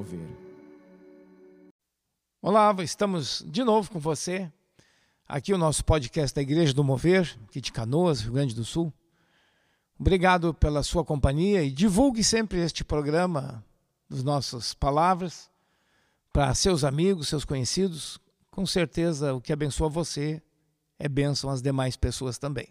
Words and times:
Mover. 0.00 0.26
Olá, 2.40 2.74
estamos 2.82 3.44
de 3.46 3.62
novo 3.62 3.90
com 3.90 3.98
você. 3.98 4.50
Aqui 5.28 5.52
o 5.52 5.58
nosso 5.58 5.84
podcast 5.84 6.34
da 6.34 6.40
Igreja 6.40 6.72
do 6.72 6.82
Mover, 6.82 7.38
aqui 7.44 7.60
de 7.60 7.70
Canoas, 7.70 8.22
Rio 8.22 8.32
Grande 8.32 8.54
do 8.54 8.64
Sul. 8.64 8.90
Obrigado 9.98 10.54
pela 10.54 10.82
sua 10.82 11.04
companhia 11.04 11.62
e 11.62 11.70
divulgue 11.70 12.24
sempre 12.24 12.60
este 12.60 12.82
programa 12.82 13.62
das 14.08 14.22
nossas 14.22 14.72
palavras 14.72 15.50
para 16.32 16.54
seus 16.54 16.82
amigos, 16.82 17.28
seus 17.28 17.44
conhecidos. 17.44 18.18
Com 18.50 18.64
certeza 18.64 19.34
o 19.34 19.40
que 19.40 19.52
abençoa 19.52 19.90
você 19.90 20.40
é 20.98 21.10
bênção 21.10 21.50
às 21.50 21.60
demais 21.60 21.94
pessoas 21.94 22.38
também. 22.38 22.68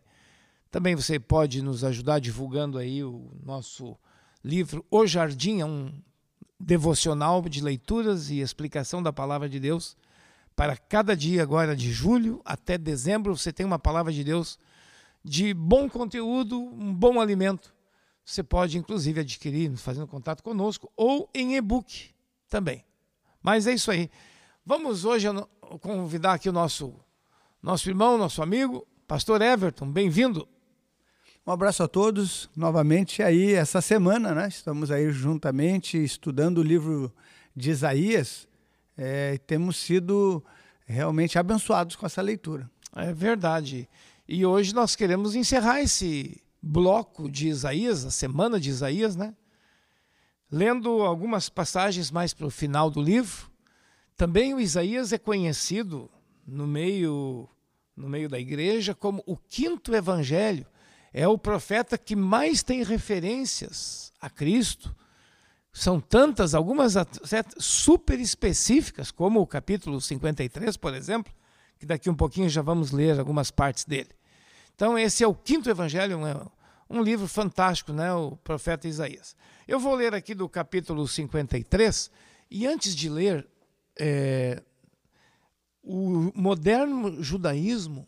Também 0.72 0.96
você 0.96 1.20
pode 1.20 1.62
nos 1.62 1.84
ajudar 1.84 2.18
divulgando 2.18 2.80
aí 2.80 3.04
o 3.04 3.30
nosso 3.46 3.96
livro 4.44 4.84
O 4.90 5.06
Jardim, 5.06 5.59
é 5.59 5.66
um 5.66 5.94
devocional 6.59 7.41
de 7.44 7.62
leituras 7.62 8.30
e 8.30 8.40
explicação 8.40 9.02
da 9.02 9.13
palavra 9.13 9.48
de 9.48 9.59
Deus. 9.59 9.95
Para 10.55 10.76
cada 10.76 11.16
dia 11.16 11.42
agora 11.42 11.75
de 11.75 11.92
julho 11.92 12.42
até 12.44 12.78
dezembro, 12.78 13.38
você 13.38 13.53
tem 13.53 13.66
uma 13.66 13.80
palavra 13.80 14.11
de 14.11 14.23
Deus 14.23 14.59
de 15.23 15.53
bom 15.53 15.89
conteúdo, 15.89 16.59
um 16.59 16.94
bom 16.94 17.22
alimento. 17.22 17.73
Você 18.25 18.44
pode 18.44 18.78
inclusive 18.78 19.22
adquirir 19.22 19.75
fazendo 19.78 20.08
contato 20.08 20.44
conosco 20.44 20.92
ou 20.95 21.30
em 21.34 21.56
e-book 21.56 22.14
também. 22.50 22.84
Mas 23.41 23.67
é 23.67 23.73
isso 23.73 23.89
aí. 23.89 24.09
Vamos 24.66 25.06
hoje 25.06 25.28
convidar 25.81 26.34
aqui 26.34 26.50
o 26.50 26.53
nosso 26.53 26.94
nosso 27.62 27.89
irmão, 27.89 28.17
nosso 28.17 28.41
amigo, 28.41 28.88
pastor 29.06 29.41
Everton, 29.41 29.91
bem-vindo. 29.91 30.47
Um 31.50 31.52
abraço 31.52 31.81
a 31.81 31.88
todos 31.88 32.47
novamente 32.55 33.23
aí 33.23 33.53
essa 33.53 33.81
semana, 33.81 34.36
né? 34.36 34.47
Estamos 34.50 34.92
aí 34.92 35.09
juntamente 35.09 35.97
estudando 35.97 36.59
o 36.59 36.64
livro 36.64 37.11
de 37.56 37.72
Isaías. 37.72 38.47
É, 38.95 39.36
temos 39.47 39.78
sido 39.78 40.45
realmente 40.86 41.39
abençoados 41.39 41.95
com 41.95 42.06
essa 42.06 42.22
leitura. 42.22 42.69
É 42.95 43.11
verdade. 43.11 43.89
E 44.28 44.45
hoje 44.45 44.75
nós 44.75 44.95
queremos 44.95 45.33
encerrar 45.33 45.81
esse 45.81 46.39
bloco 46.61 47.28
de 47.28 47.47
Isaías, 47.47 48.06
a 48.06 48.11
semana 48.11 48.59
de 48.59 48.69
Isaías, 48.69 49.16
né? 49.16 49.34
Lendo 50.52 51.02
algumas 51.02 51.50
passagens 51.50 52.11
mais 52.11 52.31
para 52.31 52.45
o 52.45 52.52
final 52.52 52.91
do 52.91 53.02
livro. 53.02 53.50
Também 54.16 54.53
o 54.53 54.59
Isaías 54.59 55.11
é 55.11 55.17
conhecido 55.17 56.11
no 56.45 56.67
meio 56.67 57.50
no 57.97 58.08
meio 58.08 58.30
da 58.30 58.39
igreja 58.39 58.94
como 58.94 59.23
o 59.25 59.36
quinto 59.36 59.95
evangelho 59.95 60.67
é 61.14 61.28
o 61.28 61.38
profeta 61.38 61.98
que 61.98 62.16
mais 62.16 62.64
tem 62.64 62.84
referências 62.84 64.12
a 64.20 64.30
Cristo. 64.30 64.96
São 65.72 66.00
tantas, 66.00 66.54
algumas 66.54 66.94
super 67.58 68.20
específicas, 68.20 69.12
como 69.12 69.40
o 69.40 69.48
capítulo 69.48 70.02
53, 70.02 70.78
por 70.78 70.94
exemplo, 70.94 71.32
que 71.78 71.86
daqui 71.86 72.10
um 72.10 72.16
pouquinho 72.16 72.50
já 72.50 72.62
vamos 72.62 72.92
ler 72.92 73.20
algumas 73.20 73.52
partes 73.52 73.86
dele. 73.86 74.10
Então, 74.76 74.98
esse 74.98 75.24
é 75.24 75.28
o 75.28 75.36
quinto 75.36 75.69
evangelho, 75.69 76.19
um 76.90 77.02
livro 77.02 77.28
fantástico, 77.28 77.94
né? 77.94 78.12
o 78.14 78.36
profeta 78.38 78.88
Isaías. 78.88 79.36
Eu 79.68 79.80
vou 79.80 79.94
ler 79.96 80.16
aqui 80.16 80.34
do 80.34 80.50
capítulo 80.50 81.08
53, 81.08 82.09
e 82.50 82.66
antes 82.66 82.96
de 82.96 83.09
ler, 83.09 83.48
é, 83.98 84.64
o 85.84 86.31
moderno 86.34 87.22
judaísmo 87.22 88.08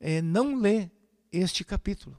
é, 0.00 0.20
não 0.20 0.56
lê 0.56 0.90
este 1.32 1.64
capítulo. 1.64 2.18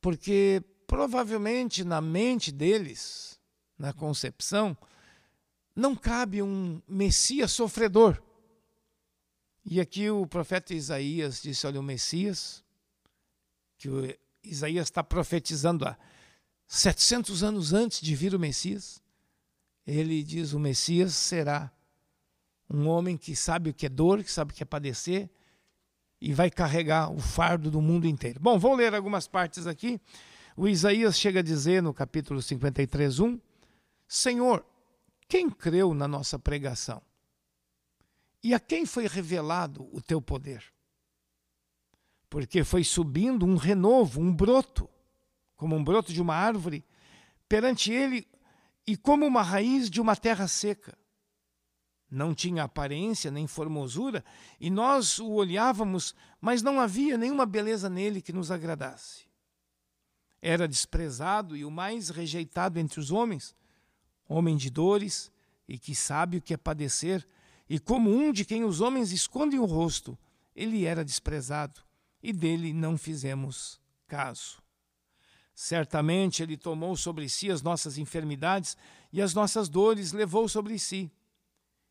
Porque 0.00 0.62
provavelmente 0.86 1.84
na 1.84 2.00
mente 2.00 2.50
deles, 2.50 3.38
na 3.78 3.92
concepção, 3.92 4.76
não 5.74 5.94
cabe 5.94 6.42
um 6.42 6.82
Messias 6.88 7.52
sofredor. 7.52 8.20
E 9.64 9.80
aqui 9.80 10.10
o 10.10 10.26
profeta 10.26 10.74
Isaías 10.74 11.40
disse: 11.40 11.66
olha, 11.66 11.78
o 11.78 11.82
Messias, 11.82 12.64
que 13.78 13.88
o 13.88 14.02
Isaías 14.42 14.86
está 14.86 15.04
profetizando 15.04 15.86
há 15.86 15.96
700 16.66 17.42
anos 17.42 17.72
antes 17.72 18.00
de 18.00 18.14
vir 18.14 18.34
o 18.34 18.38
Messias, 18.38 19.02
ele 19.86 20.22
diz: 20.22 20.52
o 20.52 20.58
Messias 20.58 21.14
será 21.14 21.72
um 22.68 22.86
homem 22.88 23.16
que 23.16 23.34
sabe 23.34 23.70
o 23.70 23.74
que 23.74 23.86
é 23.86 23.88
dor, 23.88 24.22
que 24.22 24.30
sabe 24.30 24.52
o 24.52 24.54
que 24.54 24.62
é 24.62 24.66
padecer, 24.66 25.30
e 26.20 26.34
vai 26.34 26.50
carregar 26.50 27.10
o 27.10 27.18
fardo 27.18 27.70
do 27.70 27.80
mundo 27.80 28.06
inteiro. 28.06 28.38
Bom, 28.40 28.58
vou 28.58 28.74
ler 28.74 28.94
algumas 28.94 29.26
partes 29.26 29.66
aqui. 29.66 30.00
O 30.56 30.68
Isaías 30.68 31.18
chega 31.18 31.40
a 31.40 31.42
dizer 31.42 31.82
no 31.82 31.94
capítulo 31.94 32.42
53, 32.42 33.20
1: 33.20 33.40
Senhor, 34.06 34.64
quem 35.26 35.48
creu 35.48 35.94
na 35.94 36.06
nossa 36.06 36.38
pregação? 36.38 37.00
E 38.42 38.52
a 38.52 38.60
quem 38.60 38.84
foi 38.84 39.06
revelado 39.06 39.88
o 39.92 40.00
teu 40.00 40.20
poder? 40.20 40.62
Porque 42.28 42.62
foi 42.64 42.84
subindo 42.84 43.46
um 43.46 43.56
renovo, 43.56 44.20
um 44.20 44.34
broto, 44.34 44.88
como 45.56 45.74
um 45.74 45.82
broto 45.82 46.12
de 46.12 46.20
uma 46.20 46.34
árvore, 46.34 46.84
perante 47.48 47.92
ele 47.92 48.26
e 48.86 48.96
como 48.96 49.26
uma 49.26 49.42
raiz 49.42 49.90
de 49.90 50.00
uma 50.00 50.16
terra 50.16 50.46
seca 50.46 50.96
não 52.10 52.34
tinha 52.34 52.64
aparência 52.64 53.30
nem 53.30 53.46
formosura, 53.46 54.24
e 54.58 54.68
nós 54.68 55.18
o 55.18 55.30
olhávamos, 55.30 56.14
mas 56.40 56.60
não 56.60 56.80
havia 56.80 57.16
nenhuma 57.16 57.46
beleza 57.46 57.88
nele 57.88 58.20
que 58.20 58.32
nos 58.32 58.50
agradasse. 58.50 59.24
Era 60.42 60.66
desprezado 60.66 61.56
e 61.56 61.64
o 61.64 61.70
mais 61.70 62.08
rejeitado 62.08 62.78
entre 62.78 62.98
os 62.98 63.12
homens, 63.12 63.54
homem 64.28 64.56
de 64.56 64.70
dores 64.70 65.30
e 65.68 65.78
que 65.78 65.94
sabe 65.94 66.38
o 66.38 66.42
que 66.42 66.54
é 66.54 66.56
padecer, 66.56 67.26
e 67.68 67.78
como 67.78 68.10
um 68.10 68.32
de 68.32 68.44
quem 68.44 68.64
os 68.64 68.80
homens 68.80 69.12
escondem 69.12 69.60
o 69.60 69.64
rosto, 69.64 70.18
ele 70.56 70.84
era 70.84 71.04
desprezado, 71.04 71.80
e 72.20 72.32
dele 72.32 72.72
não 72.72 72.98
fizemos 72.98 73.80
caso. 74.08 74.60
Certamente 75.54 76.42
ele 76.42 76.56
tomou 76.56 76.96
sobre 76.96 77.28
si 77.28 77.50
as 77.50 77.62
nossas 77.62 77.98
enfermidades 77.98 78.76
e 79.12 79.22
as 79.22 79.34
nossas 79.34 79.68
dores 79.68 80.12
levou 80.12 80.48
sobre 80.48 80.78
si 80.78 81.12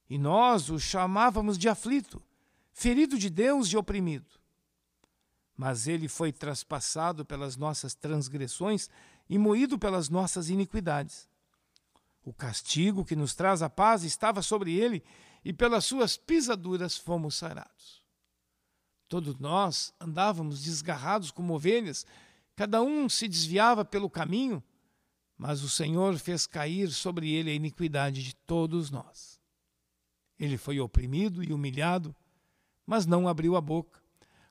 e 0.10 0.18
nós 0.18 0.70
o 0.70 0.80
chamávamos 0.80 1.58
de 1.58 1.70
aflito, 1.70 2.22
ferido 2.74 3.18
de 3.18 3.30
Deus 3.30 3.68
e 3.68 3.78
oprimido. 3.78 4.26
Mas 5.56 5.88
ele 5.88 6.08
foi 6.08 6.32
traspassado 6.32 7.24
pelas 7.26 7.56
nossas 7.56 7.94
transgressões 7.94 8.90
e 9.30 9.38
moído 9.38 9.78
pelas 9.78 10.10
nossas 10.10 10.50
iniquidades. 10.50 11.30
O 12.24 12.34
castigo 12.34 13.06
que 13.06 13.16
nos 13.16 13.36
traz 13.36 13.62
a 13.62 13.70
paz 13.70 14.04
estava 14.04 14.42
sobre 14.42 14.74
ele, 14.74 15.04
e 15.44 15.54
pelas 15.54 15.86
suas 15.86 16.18
pisaduras 16.18 16.98
fomos 16.98 17.36
sarados. 17.36 18.04
Todos 19.08 19.38
nós 19.40 19.94
andávamos 20.00 20.64
desgarrados 20.64 21.32
como 21.32 21.54
ovelhas, 21.54 22.06
cada 22.56 22.82
um 22.82 23.08
se 23.08 23.28
desviava 23.28 23.86
pelo 23.86 24.10
caminho, 24.10 24.62
mas 25.38 25.64
o 25.64 25.70
Senhor 25.70 26.18
fez 26.18 26.46
cair 26.46 26.92
sobre 26.92 27.32
ele 27.32 27.50
a 27.50 27.54
iniquidade 27.54 28.22
de 28.22 28.36
todos 28.36 28.92
nós. 28.92 29.39
Ele 30.40 30.58
foi 30.58 30.80
oprimido 30.80 31.44
e 31.44 31.52
humilhado, 31.52 32.16
mas 32.86 33.06
não 33.06 33.28
abriu 33.28 33.56
a 33.58 33.62
boca. 33.62 34.00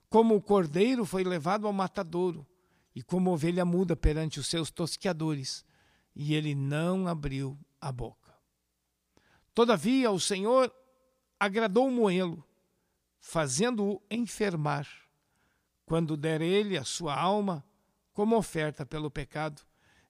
Como 0.07 0.35
o 0.35 0.41
cordeiro 0.41 1.03
foi 1.03 1.23
levado 1.23 1.65
ao 1.65 1.73
matadouro, 1.73 2.45
e 2.95 3.01
como 3.01 3.31
ovelha 3.31 3.65
muda 3.65 3.95
perante 3.95 4.39
os 4.39 4.47
seus 4.47 4.69
tosqueadores, 4.69 5.65
e 6.15 6.33
ele 6.33 6.53
não 6.53 7.07
abriu 7.07 7.57
a 7.81 7.91
boca. 7.91 8.35
Todavia 9.53 10.11
o 10.11 10.19
Senhor 10.19 10.73
agradou 11.39 11.89
moê-lo, 11.89 12.43
fazendo-o 13.19 14.01
enfermar, 14.09 14.87
quando 15.85 16.15
der 16.15 16.41
ele 16.41 16.77
a 16.77 16.83
sua 16.83 17.15
alma 17.15 17.65
como 18.13 18.35
oferta 18.35 18.85
pelo 18.85 19.09
pecado, 19.09 19.61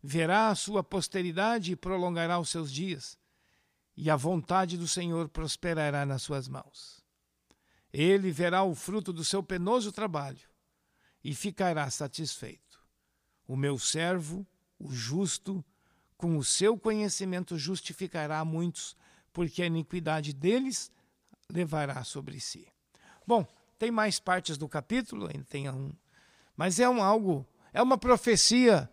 verá 0.02 0.50
a 0.50 0.56
sua 0.56 0.84
posteridade 0.84 1.72
e 1.72 1.76
prolongará 1.76 2.40
os 2.40 2.50
seus 2.50 2.72
dias 2.72 3.19
e 4.02 4.10
a 4.10 4.16
vontade 4.16 4.78
do 4.78 4.88
Senhor 4.88 5.28
prosperará 5.28 6.06
nas 6.06 6.22
suas 6.22 6.48
mãos. 6.48 7.04
Ele 7.92 8.32
verá 8.32 8.64
o 8.64 8.74
fruto 8.74 9.12
do 9.12 9.26
seu 9.26 9.44
penoso 9.44 9.92
trabalho 9.92 10.48
e 11.22 11.36
ficará 11.36 11.90
satisfeito. 11.90 12.80
O 13.46 13.58
meu 13.58 13.78
servo, 13.78 14.48
o 14.80 14.90
justo, 14.90 15.62
com 16.16 16.38
o 16.38 16.44
seu 16.46 16.80
conhecimento 16.80 17.58
justificará 17.58 18.46
muitos, 18.46 18.96
porque 19.34 19.62
a 19.62 19.66
iniquidade 19.66 20.32
deles 20.32 20.90
levará 21.52 22.02
sobre 22.06 22.40
si. 22.40 22.72
Bom, 23.28 23.46
tem 23.78 23.92
mais 23.92 24.18
partes 24.18 24.58
do 24.58 24.70
capítulo, 24.70 25.28
ainda 25.28 25.44
tem 25.44 25.70
um, 25.70 25.92
mas 26.56 26.80
é 26.80 26.88
um 26.88 27.04
algo, 27.04 27.46
é 27.74 27.82
uma 27.82 27.98
profecia 27.98 28.90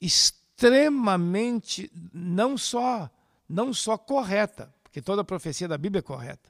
extremamente 0.00 1.88
não 2.12 2.58
só 2.58 3.08
não 3.50 3.74
só 3.74 3.98
correta, 3.98 4.72
porque 4.82 5.02
toda 5.02 5.24
profecia 5.24 5.66
da 5.66 5.76
Bíblia 5.76 5.98
é 5.98 6.02
correta, 6.02 6.48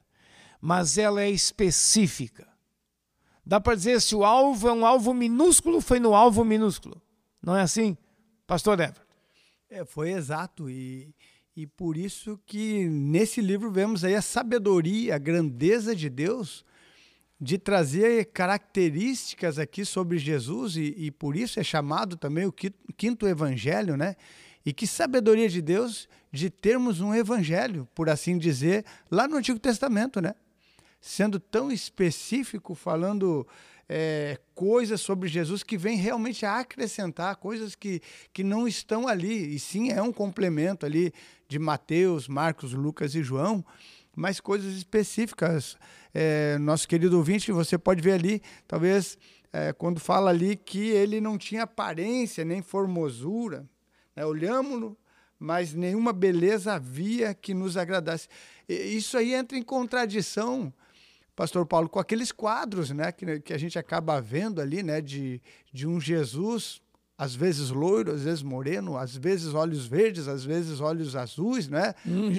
mas 0.61 0.97
ela 0.97 1.21
é 1.21 1.29
específica. 1.29 2.47
Dá 3.43 3.59
para 3.59 3.75
dizer 3.75 3.99
se 3.99 4.15
o 4.15 4.23
alvo 4.23 4.67
é 4.67 4.71
um 4.71 4.85
alvo 4.85 5.13
minúsculo, 5.13 5.81
foi 5.81 5.99
no 5.99 6.13
alvo 6.13 6.45
minúsculo. 6.45 7.01
Não 7.41 7.57
é 7.57 7.61
assim, 7.63 7.97
pastor 8.45 8.79
Everton? 8.79 9.01
É, 9.67 9.83
foi 9.83 10.11
exato. 10.11 10.69
E, 10.69 11.13
e 11.55 11.65
por 11.65 11.97
isso 11.97 12.39
que 12.45 12.85
nesse 12.85 13.41
livro 13.41 13.71
vemos 13.71 14.03
aí 14.03 14.13
a 14.13 14.21
sabedoria, 14.21 15.15
a 15.15 15.17
grandeza 15.17 15.95
de 15.95 16.07
Deus 16.09 16.63
de 17.39 17.57
trazer 17.57 18.25
características 18.25 19.57
aqui 19.57 19.83
sobre 19.83 20.19
Jesus 20.19 20.75
e, 20.77 20.93
e, 20.95 21.09
por 21.09 21.35
isso 21.35 21.59
é 21.59 21.63
chamado 21.63 22.15
também 22.15 22.45
o 22.45 22.53
quinto 22.53 23.27
evangelho, 23.27 23.97
né? 23.97 24.15
E 24.65 24.71
que 24.71 24.85
sabedoria 24.85 25.49
de 25.49 25.61
Deus 25.61 26.07
de 26.31 26.49
termos 26.49 27.01
um 27.01 27.13
evangelho, 27.13 27.87
por 27.93 28.09
assim 28.09 28.37
dizer, 28.37 28.85
lá 29.09 29.27
no 29.27 29.37
Antigo 29.37 29.59
Testamento, 29.59 30.21
né? 30.21 30.35
Sendo 30.99 31.39
tão 31.39 31.71
específico, 31.71 32.75
falando 32.75 33.47
é, 33.89 34.39
coisas 34.55 35.01
sobre 35.01 35.27
Jesus 35.27 35.63
que 35.63 35.77
vem 35.77 35.97
realmente 35.97 36.45
a 36.45 36.59
acrescentar 36.59 37.35
coisas 37.35 37.75
que, 37.75 38.01
que 38.31 38.43
não 38.43 38.65
estão 38.67 39.07
ali, 39.07 39.53
e 39.53 39.59
sim 39.59 39.91
é 39.91 40.01
um 40.01 40.13
complemento 40.13 40.85
ali 40.85 41.11
de 41.47 41.59
Mateus, 41.59 42.27
Marcos, 42.27 42.71
Lucas 42.71 43.15
e 43.15 43.21
João, 43.21 43.65
mas 44.15 44.39
coisas 44.39 44.73
específicas. 44.75 45.77
É, 46.13 46.57
nosso 46.59 46.87
querido 46.87 47.17
ouvinte, 47.17 47.51
você 47.51 47.77
pode 47.77 48.01
ver 48.01 48.13
ali, 48.13 48.41
talvez, 48.67 49.17
é, 49.51 49.73
quando 49.73 49.99
fala 49.99 50.29
ali 50.29 50.55
que 50.55 50.89
ele 50.89 51.19
não 51.19 51.37
tinha 51.37 51.63
aparência 51.63 52.45
nem 52.45 52.61
formosura, 52.61 53.67
né? 54.21 54.25
olhamos-no, 54.25 54.95
mas 55.39 55.73
nenhuma 55.73 56.13
beleza 56.13 56.73
havia 56.73 57.33
que 57.33 57.53
nos 57.53 57.75
agradasse. 57.75 58.27
E 58.69 58.73
isso 58.95 59.17
aí 59.17 59.33
entra 59.33 59.57
em 59.57 59.63
contradição, 59.63 60.71
pastor 61.35 61.65
Paulo, 61.65 61.89
com 61.89 61.99
aqueles 61.99 62.31
quadros 62.31 62.91
né, 62.91 63.11
que, 63.11 63.39
que 63.39 63.53
a 63.53 63.57
gente 63.57 63.79
acaba 63.79 64.21
vendo 64.21 64.61
ali, 64.61 64.83
né, 64.83 65.01
de, 65.01 65.41
de 65.73 65.87
um 65.87 65.99
Jesus 65.99 66.81
às 67.17 67.35
vezes 67.35 67.69
loiro, 67.69 68.11
às 68.11 68.23
vezes 68.23 68.41
moreno, 68.41 68.97
às 68.97 69.15
vezes 69.15 69.53
olhos 69.53 69.85
verdes, 69.85 70.27
às 70.27 70.43
vezes 70.43 70.79
olhos 70.79 71.15
azuis, 71.15 71.67
né? 71.67 71.93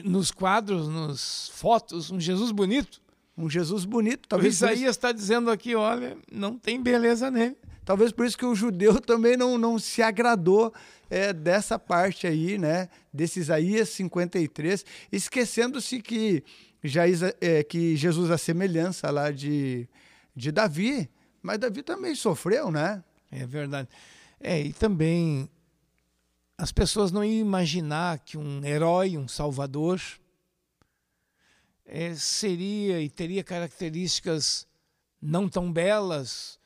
Nos 0.05 0.33
quadros, 0.33 0.89
nos 0.89 1.51
fotos, 1.55 2.11
um 2.11 2.19
Jesus 2.19 2.51
bonito. 2.51 3.01
Um 3.39 3.49
Jesus 3.49 3.85
bonito. 3.85 4.29
Talvez 4.29 4.55
o 4.55 4.57
Isaías 4.57 4.97
está 4.97 5.13
dizendo 5.13 5.53
aqui, 5.53 5.77
olha, 5.77 6.19
não 6.33 6.59
tem 6.59 6.83
beleza 6.83 7.31
nele. 7.31 7.57
Talvez 7.85 8.13
por 8.13 8.25
isso 8.25 8.39
que 8.39 8.45
o 8.45 8.55
judeu 8.55 9.01
também 9.03 9.37
não, 9.37 9.59
não 9.59 9.79
se 9.79 10.03
agradou 10.03 10.73
é, 11.11 11.33
dessa 11.33 11.79
parte 11.79 12.27
aí, 12.27 12.57
né? 12.59 12.89
Desse 13.13 13.41
Isaías 13.41 13.89
53, 13.91 14.85
esquecendo-se 15.11 16.01
que, 16.01 16.43
é, 17.41 17.63
que 17.63 17.97
Jesus, 17.97 18.31
a 18.31 18.39
semelhança 18.39 19.11
lá 19.11 19.31
de, 19.31 19.89
de 20.35 20.53
Davi, 20.53 21.11
mas 21.43 21.59
Davi 21.59 21.83
também 21.83 22.15
sofreu, 22.15 22.71
né? 22.71 23.03
É 23.31 23.47
verdade. 23.47 23.89
É, 24.41 24.61
e 24.61 24.73
também 24.73 25.49
as 26.57 26.71
pessoas 26.71 27.11
não 27.11 27.25
iam 27.25 27.41
imaginar 27.41 28.21
que 28.21 28.39
um 28.39 28.65
herói, 28.65 29.19
um 29.19 29.27
salvador, 29.27 30.01
é, 31.85 32.15
seria 32.15 33.01
e 33.01 33.11
teria 33.11 33.43
características 33.43 34.67
não 35.21 35.49
tão 35.49 35.73
belas 35.73 36.59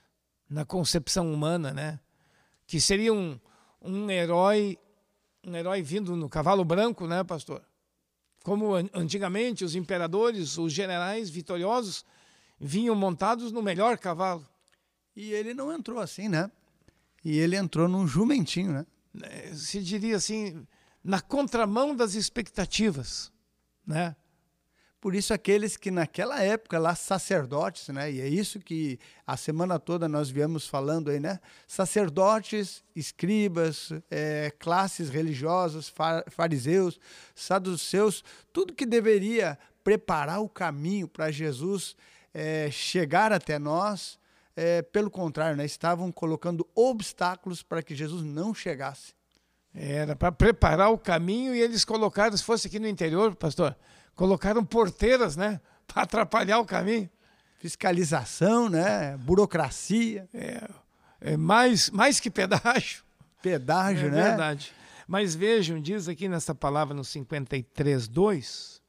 na 0.48 0.64
concepção 0.64 1.32
humana, 1.32 1.72
né? 1.72 2.00
Que 2.66 2.80
seria 2.80 3.12
um, 3.12 3.38
um 3.80 4.10
herói, 4.10 4.78
um 5.44 5.54
herói 5.54 5.82
vindo 5.82 6.16
no 6.16 6.28
cavalo 6.28 6.64
branco, 6.64 7.06
né, 7.06 7.22
pastor? 7.24 7.62
Como 8.42 8.74
antigamente 8.94 9.64
os 9.64 9.74
imperadores, 9.74 10.56
os 10.56 10.72
generais 10.72 11.28
vitoriosos 11.28 12.04
vinham 12.60 12.94
montados 12.94 13.50
no 13.50 13.62
melhor 13.62 13.98
cavalo. 13.98 14.46
E 15.14 15.32
ele 15.32 15.54
não 15.54 15.72
entrou 15.72 15.98
assim, 15.98 16.28
né? 16.28 16.50
E 17.24 17.38
ele 17.38 17.56
entrou 17.56 17.88
num 17.88 18.06
jumentinho, 18.06 18.72
né? 18.72 18.86
É, 19.22 19.52
se 19.54 19.82
diria 19.82 20.16
assim, 20.16 20.66
na 21.02 21.20
contramão 21.20 21.96
das 21.96 22.14
expectativas, 22.14 23.32
né? 23.86 24.14
Por 25.06 25.14
isso 25.14 25.32
aqueles 25.32 25.76
que 25.76 25.92
naquela 25.92 26.42
época 26.42 26.80
lá 26.80 26.92
sacerdotes, 26.96 27.86
né? 27.90 28.10
E 28.10 28.20
é 28.20 28.26
isso 28.26 28.58
que 28.58 28.98
a 29.24 29.36
semana 29.36 29.78
toda 29.78 30.08
nós 30.08 30.30
viemos 30.30 30.66
falando 30.66 31.12
aí, 31.12 31.20
né? 31.20 31.38
Sacerdotes, 31.64 32.82
escribas, 32.92 33.92
é, 34.10 34.52
classes 34.58 35.08
religiosas, 35.08 35.94
fariseus, 36.28 36.98
saduceus, 37.36 38.24
tudo 38.52 38.74
que 38.74 38.84
deveria 38.84 39.56
preparar 39.84 40.42
o 40.42 40.48
caminho 40.48 41.06
para 41.06 41.30
Jesus 41.30 41.94
é, 42.34 42.68
chegar 42.72 43.32
até 43.32 43.60
nós, 43.60 44.18
é, 44.56 44.82
pelo 44.82 45.08
contrário, 45.08 45.56
né, 45.56 45.64
estavam 45.64 46.10
colocando 46.10 46.66
obstáculos 46.74 47.62
para 47.62 47.80
que 47.80 47.94
Jesus 47.94 48.24
não 48.24 48.52
chegasse. 48.52 49.14
Era 49.72 50.16
para 50.16 50.32
preparar 50.32 50.90
o 50.90 50.98
caminho 50.98 51.54
e 51.54 51.60
eles 51.60 51.84
colocaram, 51.84 52.36
se 52.36 52.42
fosse 52.42 52.66
aqui 52.66 52.80
no 52.80 52.88
interior, 52.88 53.36
pastor, 53.36 53.76
colocaram 54.16 54.64
porteiras, 54.64 55.36
né, 55.36 55.60
para 55.86 56.02
atrapalhar 56.02 56.58
o 56.58 56.64
caminho. 56.64 57.08
Fiscalização, 57.58 58.68
né, 58.68 59.16
burocracia. 59.18 60.28
É, 60.34 60.68
é 61.20 61.36
mais, 61.36 61.88
mais 61.90 62.18
que 62.18 62.30
pedágio. 62.30 63.04
Pedágio, 63.40 64.08
é 64.08 64.10
né? 64.10 64.20
É 64.20 64.24
verdade. 64.24 64.72
Mas 65.06 65.36
vejam, 65.36 65.80
diz 65.80 66.08
aqui 66.08 66.28
nessa 66.28 66.52
palavra 66.52 66.92
no 66.92 67.04
53, 67.04 68.08
2, 68.08 68.82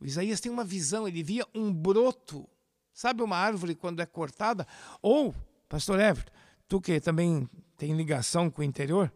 o 0.00 0.04
Isaías 0.04 0.40
tem 0.40 0.50
uma 0.50 0.64
visão, 0.64 1.06
ele 1.06 1.22
via 1.22 1.46
um 1.54 1.72
broto 1.72 2.48
Sabe 2.94 3.24
uma 3.24 3.36
árvore 3.36 3.74
quando 3.74 4.00
é 4.00 4.06
cortada? 4.06 4.64
Ou, 5.02 5.34
pastor 5.68 5.98
Everton, 5.98 6.30
tu 6.68 6.80
que 6.80 7.00
também 7.00 7.50
tem 7.76 7.92
ligação 7.92 8.48
com 8.48 8.62
o 8.62 8.64
interior, 8.64 9.12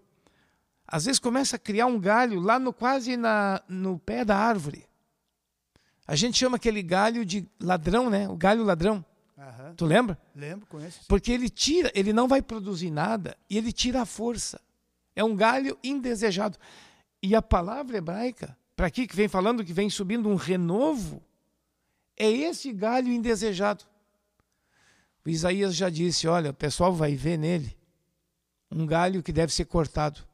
às 0.84 1.04
vezes 1.04 1.20
começa 1.20 1.54
a 1.54 1.58
criar 1.60 1.86
um 1.86 2.00
galho 2.00 2.40
lá 2.40 2.58
no 2.58 2.72
quase 2.72 3.16
na, 3.16 3.62
no 3.68 3.96
pé 3.96 4.24
da 4.24 4.36
árvore. 4.36 4.87
A 6.08 6.16
gente 6.16 6.38
chama 6.38 6.56
aquele 6.56 6.82
galho 6.82 7.22
de 7.22 7.46
ladrão, 7.60 8.08
né? 8.08 8.26
O 8.26 8.34
galho 8.34 8.64
ladrão. 8.64 9.04
Tu 9.76 9.84
lembra? 9.84 10.18
Lembro, 10.34 10.66
conheço. 10.66 11.00
Porque 11.06 11.30
ele 11.30 11.50
tira, 11.50 11.92
ele 11.94 12.14
não 12.14 12.26
vai 12.26 12.40
produzir 12.40 12.90
nada 12.90 13.36
e 13.48 13.58
ele 13.58 13.70
tira 13.70 14.00
a 14.00 14.06
força. 14.06 14.58
É 15.14 15.22
um 15.22 15.36
galho 15.36 15.78
indesejado. 15.84 16.58
E 17.22 17.34
a 17.34 17.42
palavra 17.42 17.98
hebraica, 17.98 18.56
para 18.74 18.86
aqui 18.86 19.06
que 19.06 19.14
vem 19.14 19.28
falando 19.28 19.62
que 19.62 19.72
vem 19.74 19.90
subindo 19.90 20.30
um 20.30 20.34
renovo, 20.34 21.22
é 22.16 22.30
esse 22.30 22.72
galho 22.72 23.08
indesejado. 23.08 23.84
O 25.26 25.28
Isaías 25.28 25.76
já 25.76 25.90
disse: 25.90 26.26
olha, 26.26 26.52
o 26.52 26.54
pessoal 26.54 26.94
vai 26.94 27.14
ver 27.14 27.36
nele 27.36 27.76
um 28.70 28.86
galho 28.86 29.22
que 29.22 29.32
deve 29.32 29.52
ser 29.52 29.66
cortado. 29.66 30.26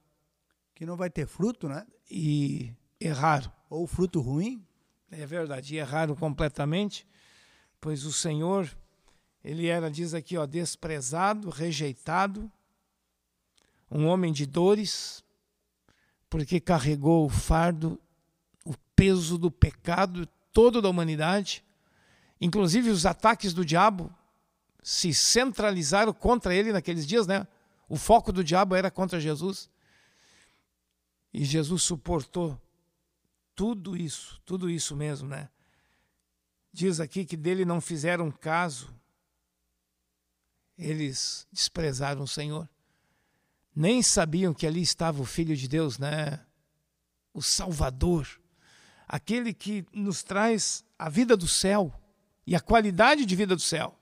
Que 0.72 0.86
não 0.86 0.96
vai 0.96 1.10
ter 1.10 1.26
fruto, 1.26 1.68
né? 1.68 1.84
E 2.08 2.72
erraram. 3.00 3.52
Ou 3.68 3.88
fruto 3.88 4.20
ruim? 4.20 4.64
É 5.16 5.26
verdade, 5.26 5.75
e 5.75 5.78
erraram 5.78 6.14
completamente, 6.14 7.06
pois 7.80 8.04
o 8.04 8.12
Senhor, 8.12 8.68
ele 9.42 9.66
era, 9.66 9.90
diz 9.90 10.14
aqui, 10.14 10.37
ó, 10.37 10.47
desprezado, 10.47 11.50
rejeitado, 11.50 12.50
um 13.90 14.06
homem 14.06 14.33
de 14.33 14.47
dores, 14.47 15.25
porque 16.28 16.59
carregou 16.59 17.26
o 17.26 17.30
fardo, 17.30 18.00
o 18.64 18.75
peso 18.97 19.38
do 19.38 19.50
pecado 19.50 20.26
todo 20.52 20.83
da 20.83 20.88
humanidade 20.88 21.64
Inclusive, 22.44 22.90
os 22.90 23.06
ataques 23.06 23.54
do 23.54 23.64
diabo 23.64 24.14
se 24.83 25.14
centralizaram 25.14 26.12
contra 26.12 26.54
ele 26.54 26.73
naqueles 26.73 27.06
dias, 27.06 27.26
né? 27.26 27.47
O 27.88 27.97
foco 27.97 28.30
do 28.30 28.44
diabo 28.44 28.75
era 28.75 28.90
contra 28.90 29.18
Jesus. 29.18 29.71
E 31.33 31.42
Jesus 31.42 31.83
suportou 31.83 32.61
tudo 33.54 33.96
isso, 33.96 34.40
tudo 34.44 34.68
isso 34.68 34.96
mesmo, 34.96 35.28
né? 35.28 35.49
Diz 36.73 36.99
aqui 36.99 37.25
que 37.25 37.37
dele 37.37 37.64
não 37.64 37.80
fizeram 37.80 38.30
caso. 38.30 38.92
Eles 40.76 41.46
desprezaram 41.52 42.23
o 42.23 42.28
Senhor. 42.28 42.68
Nem 43.75 44.02
sabiam 44.02 44.52
que 44.52 44.66
ali 44.66 44.82
estava 44.82 45.23
o 45.23 45.25
Filho 45.25 45.56
de 45.56 45.68
Deus, 45.68 45.99
né? 45.99 46.44
O 47.32 47.40
Salvador. 47.40 48.28
Aquele 49.06 49.54
que 49.54 49.87
nos 49.92 50.23
traz 50.23 50.84
a 50.99 51.08
vida 51.08 51.37
do 51.37 51.46
céu 51.46 51.92
e 52.46 52.56
a 52.56 52.61
qualidade 52.61 53.25
de 53.25 53.37
vida 53.37 53.54
do 53.54 53.62
céu. 53.62 53.96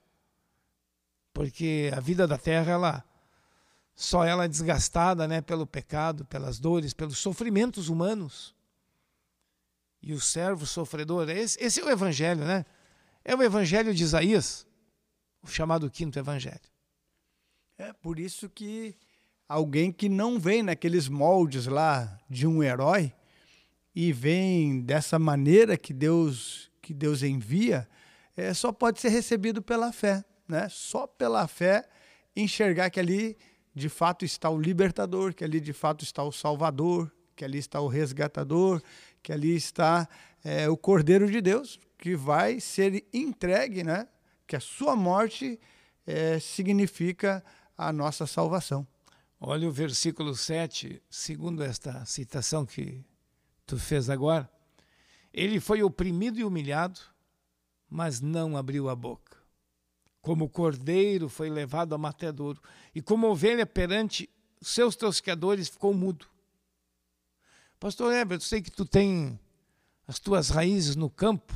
Porque 1.33 1.91
a 1.95 2.01
vida 2.01 2.27
da 2.27 2.39
terra, 2.39 2.73
ela 2.73 3.05
só 3.95 4.25
ela 4.25 4.45
é 4.45 4.49
desgastada 4.49 5.29
né, 5.29 5.41
pelo 5.41 5.67
pecado, 5.67 6.25
pelas 6.25 6.59
dores, 6.59 6.95
pelos 6.95 7.19
sofrimentos 7.19 7.89
humanos. 7.89 8.55
E 10.03 10.13
o 10.13 10.21
servo 10.21 10.67
sofredor, 10.67 11.29
esse, 11.31 11.63
esse 11.63 11.81
é 11.81 11.85
o 11.85 11.91
evangelho, 11.91 12.45
né? 12.45 12.67
É 13.25 13.37
o 13.37 13.43
evangelho 13.43 13.95
de 13.95 14.03
Isaías, 14.03 14.67
o 15.43 15.47
chamado 15.47 15.89
quinto 15.89 16.19
evangelho. 16.19 16.61
É 17.79 17.93
por 17.93 18.19
isso 18.19 18.49
que 18.49 18.97
alguém 19.49 19.93
que 19.93 20.09
não 20.09 20.41
vem 20.41 20.63
naqueles 20.63 21.09
moldes 21.09 21.67
lá 21.67 22.19
de 22.29 22.47
um 22.47 22.63
herói 22.63 23.13
e 23.95 24.13
vem 24.13 24.81
dessa 24.81 25.19
maneira 25.19 25.77
que 25.77 25.93
Deus 25.93 26.71
que 26.83 26.93
Deus 26.93 27.23
envia, 27.23 27.89
é, 28.37 28.53
só 28.53 28.73
pode 28.73 29.01
ser 29.01 29.09
recebido 29.09 29.63
pela 29.63 29.93
fé, 29.93 30.25
né? 30.49 30.69
Só 30.69 31.07
pela 31.07 31.47
fé 31.47 31.89
enxergar 32.35 32.91
que 32.91 32.99
ali 32.99 33.37
de 33.73 33.89
fato 33.89 34.25
está 34.25 34.51
o 34.51 34.61
libertador, 34.61 35.33
que 35.33 35.45
ali 35.45 35.61
de 35.61 35.73
fato 35.73 36.03
está 36.03 36.25
o 36.25 36.33
salvador, 36.33 37.11
que 37.37 37.45
ali 37.45 37.59
está 37.59 37.81
o 37.81 37.87
resgatador, 37.87 38.83
que 39.23 39.33
ali 39.33 39.55
está 39.55 40.09
é, 40.45 40.69
o 40.69 40.77
Cordeiro 40.77 41.31
de 41.31 41.41
Deus, 41.41 41.79
que 41.99 42.17
vai 42.17 42.59
ser 42.61 43.07
entregue, 43.13 43.85
né? 43.85 44.09
Que 44.47 44.57
a 44.57 44.61
sua 44.61 44.97
morte 44.97 45.59
é, 46.07 46.39
significa 46.41 47.45
a 47.77 47.93
nossa 47.93 48.27
salvação. 48.27 48.87
Olha 49.41 49.69
o 49.69 49.73
versículo 49.73 50.35
7, 50.35 51.03
segundo 51.11 51.63
esta 51.63 52.05
citação 52.05 52.65
que 52.67 53.05
tu 53.67 53.79
fez 53.79 54.11
agora. 54.11 54.51
Ele 55.33 55.59
foi 55.59 55.83
oprimido 55.83 56.39
e 56.39 56.45
humilhado, 56.45 57.01
mas 57.89 58.21
não 58.21 58.57
abriu 58.57 58.89
a 58.89 58.95
boca. 58.95 59.39
Como 60.21 60.49
cordeiro 60.49 61.29
foi 61.29 61.51
levado 61.51 61.95
a 61.95 61.99
matedouro, 61.99 62.61
e 62.95 63.03
como 63.03 63.27
ovelha 63.29 63.67
perante 63.67 64.29
seus 64.61 64.95
tosqueadores 64.95 65.69
ficou 65.69 65.93
mudo. 65.93 66.27
Pastor 67.83 68.13
Everton, 68.13 68.45
eu 68.45 68.49
sei 68.49 68.63
que 68.63 68.71
tu 68.71 68.85
tem 68.85 69.37
as 70.07 70.21
tuas 70.21 70.51
raízes 70.51 70.95
no 70.95 71.11
campo, 71.11 71.53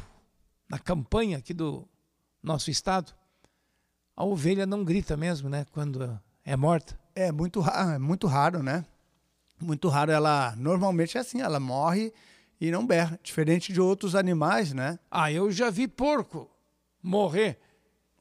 na 0.68 0.76
campanha 0.76 1.38
aqui 1.38 1.54
do 1.54 1.86
nosso 2.42 2.68
estado. 2.68 3.14
A 4.16 4.24
ovelha 4.24 4.66
não 4.66 4.82
grita 4.82 5.16
mesmo, 5.16 5.48
né, 5.48 5.64
quando 5.70 6.20
é 6.44 6.56
morta. 6.56 6.98
É 7.14 7.30
muito 7.30 7.60
raro, 7.60 7.90
é 7.92 7.98
muito 8.00 8.26
raro, 8.26 8.60
né? 8.60 8.84
Muito 9.62 9.88
raro. 9.88 10.10
Ela 10.10 10.52
normalmente 10.56 11.16
é 11.16 11.20
assim, 11.20 11.40
ela 11.40 11.60
morre 11.60 12.12
e 12.60 12.72
não 12.72 12.84
berra, 12.84 13.20
diferente 13.22 13.72
de 13.72 13.80
outros 13.80 14.16
animais, 14.16 14.72
né? 14.72 14.98
Ah, 15.08 15.30
eu 15.30 15.52
já 15.52 15.70
vi 15.70 15.86
porco 15.86 16.50
morrer. 17.00 17.56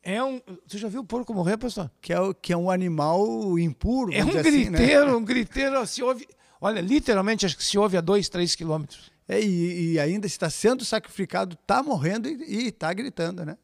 É 0.04 0.24
um, 0.24 0.40
você 0.68 0.78
já 0.78 0.88
viu 0.88 1.04
porco 1.04 1.34
morrer, 1.34 1.58
pastor? 1.58 1.90
Que 2.00 2.14
é, 2.14 2.18
que 2.40 2.54
é 2.54 2.58
um 2.58 2.70
animal 2.70 3.58
impuro. 3.58 4.14
É 4.14 4.24
um 4.24 4.28
griteiro, 4.28 4.76
assim, 4.76 4.96
né? 4.96 5.06
um 5.06 5.26
griteiro. 5.26 5.88
Se 5.88 6.04
ouve, 6.04 6.28
olha, 6.60 6.82
literalmente 6.82 7.46
acho 7.46 7.58
que 7.58 7.64
se 7.64 7.78
ouve 7.78 7.98
a 7.98 8.02
dois, 8.02 8.30
três 8.30 8.56
quilômetros. 8.56 9.12
É, 9.28 9.42
e, 9.42 9.94
e, 9.94 10.00
ainda 10.00 10.28
está 10.28 10.50
sendo 10.50 10.86
sacrificado, 10.86 11.56
está 11.56 11.82
morrendo 11.82 12.30
e 12.30 12.68
está 12.68 12.94
gritando, 12.94 13.44
né? 13.44 13.58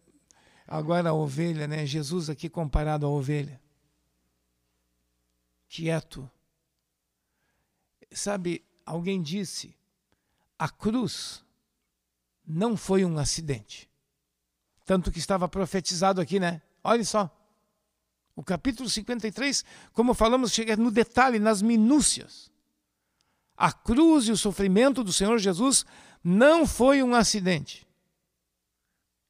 Agora 0.67 1.09
a 1.09 1.13
ovelha, 1.13 1.67
né? 1.67 1.85
Jesus 1.85 2.29
aqui 2.29 2.49
comparado 2.49 3.05
à 3.05 3.09
ovelha 3.09 3.61
quieto. 5.71 6.29
Sabe, 8.11 8.61
alguém 8.85 9.21
disse: 9.21 9.73
a 10.59 10.67
cruz 10.67 11.43
não 12.45 12.75
foi 12.75 13.05
um 13.05 13.17
acidente. 13.17 13.89
Tanto 14.85 15.11
que 15.11 15.19
estava 15.19 15.47
profetizado 15.47 16.19
aqui, 16.19 16.39
né? 16.39 16.61
Olha 16.83 17.05
só. 17.05 17.37
O 18.35 18.43
capítulo 18.43 18.89
53, 18.89 19.63
como 19.93 20.13
falamos, 20.13 20.51
chega 20.51 20.75
no 20.75 20.91
detalhe, 20.91 21.39
nas 21.39 21.61
minúcias. 21.61 22.50
A 23.61 23.71
cruz 23.71 24.27
e 24.27 24.31
o 24.31 24.37
sofrimento 24.37 25.03
do 25.03 25.13
Senhor 25.13 25.37
Jesus 25.37 25.85
não 26.23 26.65
foi 26.65 27.03
um 27.03 27.13
acidente. 27.13 27.87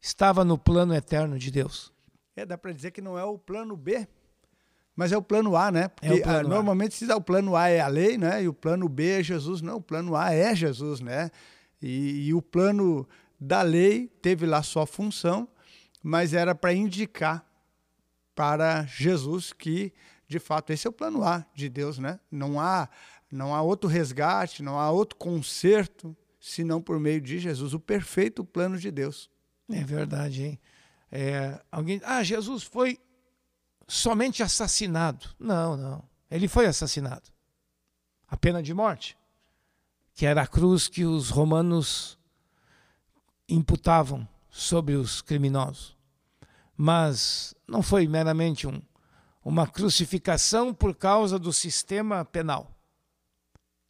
Estava 0.01 0.43
no 0.43 0.57
plano 0.57 0.93
eterno 0.93 1.37
de 1.37 1.51
Deus. 1.51 1.91
É, 2.35 2.45
dá 2.45 2.57
para 2.57 2.71
dizer 2.71 2.91
que 2.91 3.01
não 3.01 3.17
é 3.17 3.23
o 3.23 3.37
plano 3.37 3.75
B 3.75 4.07
mas 4.95 5.11
é 5.11 5.17
o 5.17 5.21
plano 5.21 5.55
A, 5.55 5.71
né? 5.71 5.87
Porque 5.87 6.21
é 6.21 6.43
normalmente 6.43 6.95
se 6.95 7.05
dá 7.07 7.15
o 7.15 7.21
plano 7.21 7.55
A 7.55 7.69
é 7.69 7.79
a 7.79 7.87
lei, 7.87 8.17
né? 8.17 8.43
E 8.43 8.47
o 8.47 8.53
plano 8.53 8.87
B 8.87 9.19
é 9.19 9.23
Jesus. 9.23 9.61
Não, 9.61 9.77
o 9.77 9.81
plano 9.81 10.15
A 10.15 10.31
é 10.31 10.53
Jesus, 10.53 10.99
né? 10.99 11.31
E, 11.81 12.27
e 12.27 12.33
o 12.33 12.41
plano 12.41 13.07
da 13.39 13.61
lei 13.61 14.07
teve 14.21 14.45
lá 14.45 14.61
sua 14.61 14.85
função, 14.85 15.47
mas 16.03 16.33
era 16.33 16.53
para 16.53 16.73
indicar 16.73 17.43
para 18.35 18.85
Jesus 18.85 19.53
que, 19.53 19.91
de 20.27 20.39
fato, 20.39 20.71
esse 20.71 20.85
é 20.85 20.89
o 20.89 20.93
plano 20.93 21.23
A 21.23 21.45
de 21.55 21.67
Deus, 21.69 21.97
né? 21.97 22.19
Não 22.29 22.59
há, 22.59 22.87
não 23.31 23.55
há 23.55 23.61
outro 23.61 23.89
resgate, 23.89 24.61
não 24.61 24.77
há 24.77 24.91
outro 24.91 25.17
conserto, 25.17 26.15
senão 26.39 26.81
por 26.81 26.99
meio 26.99 27.21
de 27.21 27.39
Jesus, 27.39 27.73
o 27.73 27.79
perfeito 27.79 28.43
plano 28.43 28.77
de 28.77 28.91
Deus. 28.91 29.29
É 29.69 29.83
verdade, 29.83 30.43
hein? 30.43 30.59
É, 31.11 31.61
alguém, 31.71 32.01
ah, 32.03 32.23
Jesus 32.23 32.63
foi 32.63 32.99
somente 33.87 34.41
assassinado. 34.43 35.29
Não, 35.39 35.77
não. 35.77 36.03
Ele 36.29 36.47
foi 36.47 36.65
assassinado. 36.65 37.29
A 38.27 38.37
pena 38.37 38.63
de 38.63 38.73
morte, 38.73 39.17
que 40.13 40.25
era 40.25 40.41
a 40.41 40.47
cruz 40.47 40.87
que 40.87 41.05
os 41.05 41.29
romanos 41.29 42.17
imputavam 43.47 44.27
sobre 44.49 44.95
os 44.95 45.21
criminosos. 45.21 45.97
Mas 46.75 47.53
não 47.67 47.83
foi 47.83 48.07
meramente 48.07 48.65
um, 48.65 48.81
uma 49.43 49.67
crucificação 49.67 50.73
por 50.73 50.95
causa 50.95 51.37
do 51.37 51.51
sistema 51.51 52.23
penal. 52.23 52.71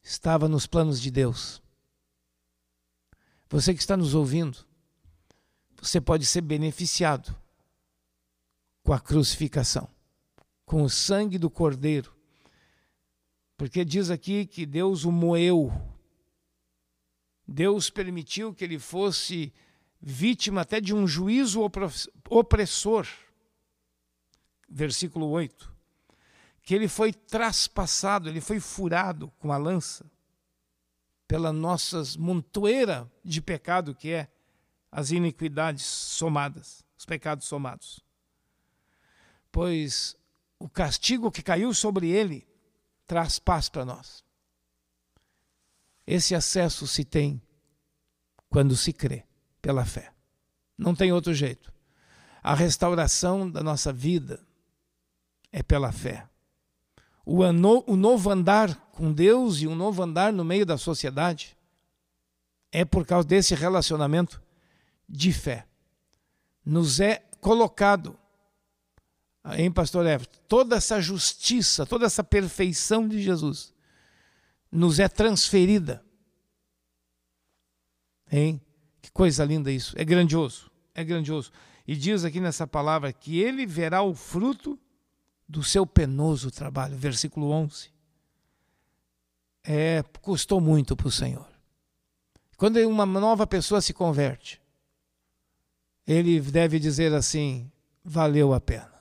Estava 0.04 0.48
nos 0.48 0.66
planos 0.66 1.00
de 1.00 1.12
Deus. 1.12 1.62
Você 3.50 3.74
que 3.74 3.80
está 3.80 3.96
nos 3.96 4.16
ouvindo, 4.16 4.58
você 5.80 6.00
pode 6.00 6.26
ser 6.26 6.42
beneficiado 6.42 7.36
com 8.84 8.94
a 8.94 9.00
crucificação, 9.00 9.88
com 10.66 10.84
o 10.84 10.90
sangue 10.90 11.38
do 11.38 11.50
Cordeiro. 11.50 12.16
Porque 13.58 13.86
diz 13.86 14.10
aqui 14.10 14.46
que 14.46 14.66
Deus 14.66 15.04
o 15.04 15.12
moeu. 15.12 15.72
Deus 17.48 17.90
permitiu 17.90 18.54
que 18.54 18.64
ele 18.64 18.80
fosse 18.80 19.54
vítima 20.02 20.62
até 20.62 20.82
de 20.82 20.96
um 20.96 21.06
juízo 21.06 21.62
opressor. 22.30 23.06
Versículo 24.68 25.28
8. 25.30 25.71
Que 26.64 26.76
ele 26.76 26.88
foi 26.88 27.12
traspassado, 27.12 28.30
ele 28.30 28.42
foi 28.42 28.60
furado 28.60 29.32
com 29.40 29.52
a 29.52 29.58
lança 29.58 30.10
pela 31.28 31.52
nossas 31.52 32.18
montoeira 32.18 33.10
de 33.24 33.42
pecado 33.42 33.96
que 33.96 34.12
é 34.12 34.32
as 34.92 35.12
iniquidades 35.12 35.86
somadas, 35.86 36.84
os 36.98 37.06
pecados 37.06 37.48
somados 37.48 38.04
pois 39.52 40.16
o 40.58 40.70
castigo 40.70 41.32
que 41.32 41.44
caiu 41.44 41.74
sobre 41.74 42.10
ele 42.10 42.48
traz 43.06 43.38
paz 43.38 43.68
para 43.68 43.84
nós. 43.84 44.24
Esse 46.08 46.34
acesso 46.34 46.88
se 46.88 47.04
tem 47.04 47.42
quando 48.50 48.76
se 48.76 48.94
crê 48.94 49.26
pela 49.62 49.86
fé. 49.86 50.14
Não 50.78 50.96
tem 50.96 51.12
outro 51.12 51.34
jeito. 51.34 51.72
A 52.42 52.56
restauração 52.56 53.50
da 53.50 53.62
nossa 53.62 53.94
vida 53.94 54.46
é 55.52 55.62
pela 55.62 55.92
fé. 55.92 56.28
O, 57.26 57.44
ano, 57.44 57.84
o 57.88 57.96
novo 57.96 58.30
andar 58.30 58.76
com 58.92 59.12
Deus 59.12 59.62
e 59.62 59.68
o 59.68 59.76
novo 59.76 60.02
andar 60.04 60.34
no 60.34 60.44
meio 60.44 60.66
da 60.66 60.78
sociedade 60.78 61.56
é 62.72 62.84
por 62.84 63.06
causa 63.06 63.28
desse 63.28 63.54
relacionamento 63.54 64.42
de 65.08 65.32
fé. 65.32 65.68
Nos 66.66 67.00
é 67.00 67.24
colocado 67.40 68.18
Hein, 69.44 69.72
pastor 69.72 70.06
Everton? 70.06 70.40
Toda 70.48 70.76
essa 70.76 71.02
justiça, 71.02 71.86
toda 71.86 72.06
essa 72.06 72.24
perfeição 72.24 73.08
de 73.08 73.22
Jesus 73.22 73.74
nos 74.72 75.00
é 75.00 75.10
transferida. 75.10 76.04
Hein? 78.32 78.62
Que 79.02 79.12
coisa 79.12 79.44
linda 79.44 79.72
isso. 79.72 79.94
É 79.98 80.06
grandioso. 80.06 80.72
É 80.94 81.04
grandioso. 81.04 81.52
E 81.88 81.96
diz 81.96 82.24
aqui 82.24 82.40
nessa 82.40 82.68
palavra 82.68 83.12
que 83.12 83.40
ele 83.40 83.66
verá 83.66 84.02
o 84.04 84.14
fruto 84.14 84.80
do 85.52 85.64
seu 85.64 85.86
penoso 85.86 86.50
trabalho. 86.50 86.96
Versículo 86.96 87.52
11. 87.52 87.92
É, 89.64 90.04
custou 90.22 90.60
muito 90.60 90.96
para 90.96 91.08
o 91.08 91.12
Senhor. 91.12 91.48
Quando 92.58 92.78
uma 92.88 93.06
nova 93.06 93.46
pessoa 93.46 93.82
se 93.82 93.94
converte, 93.94 94.62
ele 96.08 96.40
deve 96.40 96.80
dizer 96.80 97.14
assim: 97.14 97.72
valeu 98.04 98.54
a 98.54 98.62
pena 98.62 98.92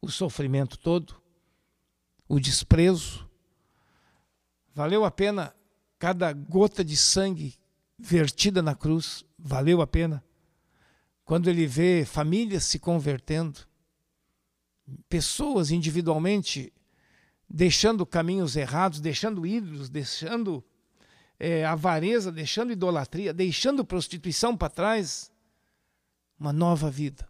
o 0.00 0.10
sofrimento 0.10 0.78
todo, 0.78 1.20
o 2.28 2.38
desprezo. 2.38 3.28
Valeu 4.74 5.04
a 5.04 5.10
pena 5.10 5.54
cada 5.98 6.32
gota 6.32 6.84
de 6.84 6.96
sangue 6.96 7.54
vertida 7.98 8.62
na 8.62 8.74
cruz, 8.74 9.24
valeu 9.38 9.82
a 9.82 9.86
pena. 9.86 10.24
Quando 11.24 11.50
ele 11.50 11.66
vê 11.66 12.04
famílias 12.04 12.64
se 12.64 12.78
convertendo, 12.78 13.60
pessoas 15.08 15.70
individualmente 15.70 16.72
deixando 17.48 18.04
caminhos 18.04 18.56
errados, 18.56 19.00
deixando 19.00 19.46
ídolos, 19.46 19.88
deixando 19.88 20.62
é, 21.38 21.64
avareza, 21.64 22.30
deixando 22.30 22.72
idolatria, 22.72 23.32
deixando 23.32 23.84
prostituição 23.84 24.56
para 24.56 24.68
trás, 24.68 25.30
uma 26.38 26.52
nova 26.52 26.90
vida 26.90 27.28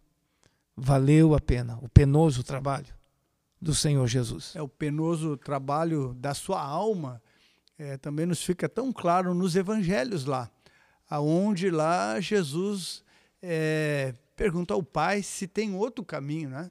valeu 0.78 1.34
a 1.34 1.40
pena 1.40 1.76
o 1.82 1.88
penoso 1.88 2.44
trabalho 2.44 2.94
do 3.60 3.74
Senhor 3.74 4.06
Jesus. 4.06 4.54
É 4.54 4.62
o 4.62 4.68
penoso 4.68 5.36
trabalho 5.36 6.14
da 6.14 6.32
sua 6.32 6.62
alma. 6.62 7.20
É, 7.76 7.96
também 7.96 8.26
nos 8.26 8.42
fica 8.42 8.68
tão 8.68 8.92
claro 8.92 9.34
nos 9.34 9.54
evangelhos 9.54 10.24
lá, 10.24 10.50
aonde 11.08 11.70
lá 11.70 12.20
Jesus 12.20 13.04
é, 13.40 14.14
pergunta 14.34 14.74
ao 14.74 14.82
Pai 14.82 15.22
se 15.22 15.46
tem 15.46 15.74
outro 15.74 16.04
caminho, 16.04 16.50
né? 16.50 16.70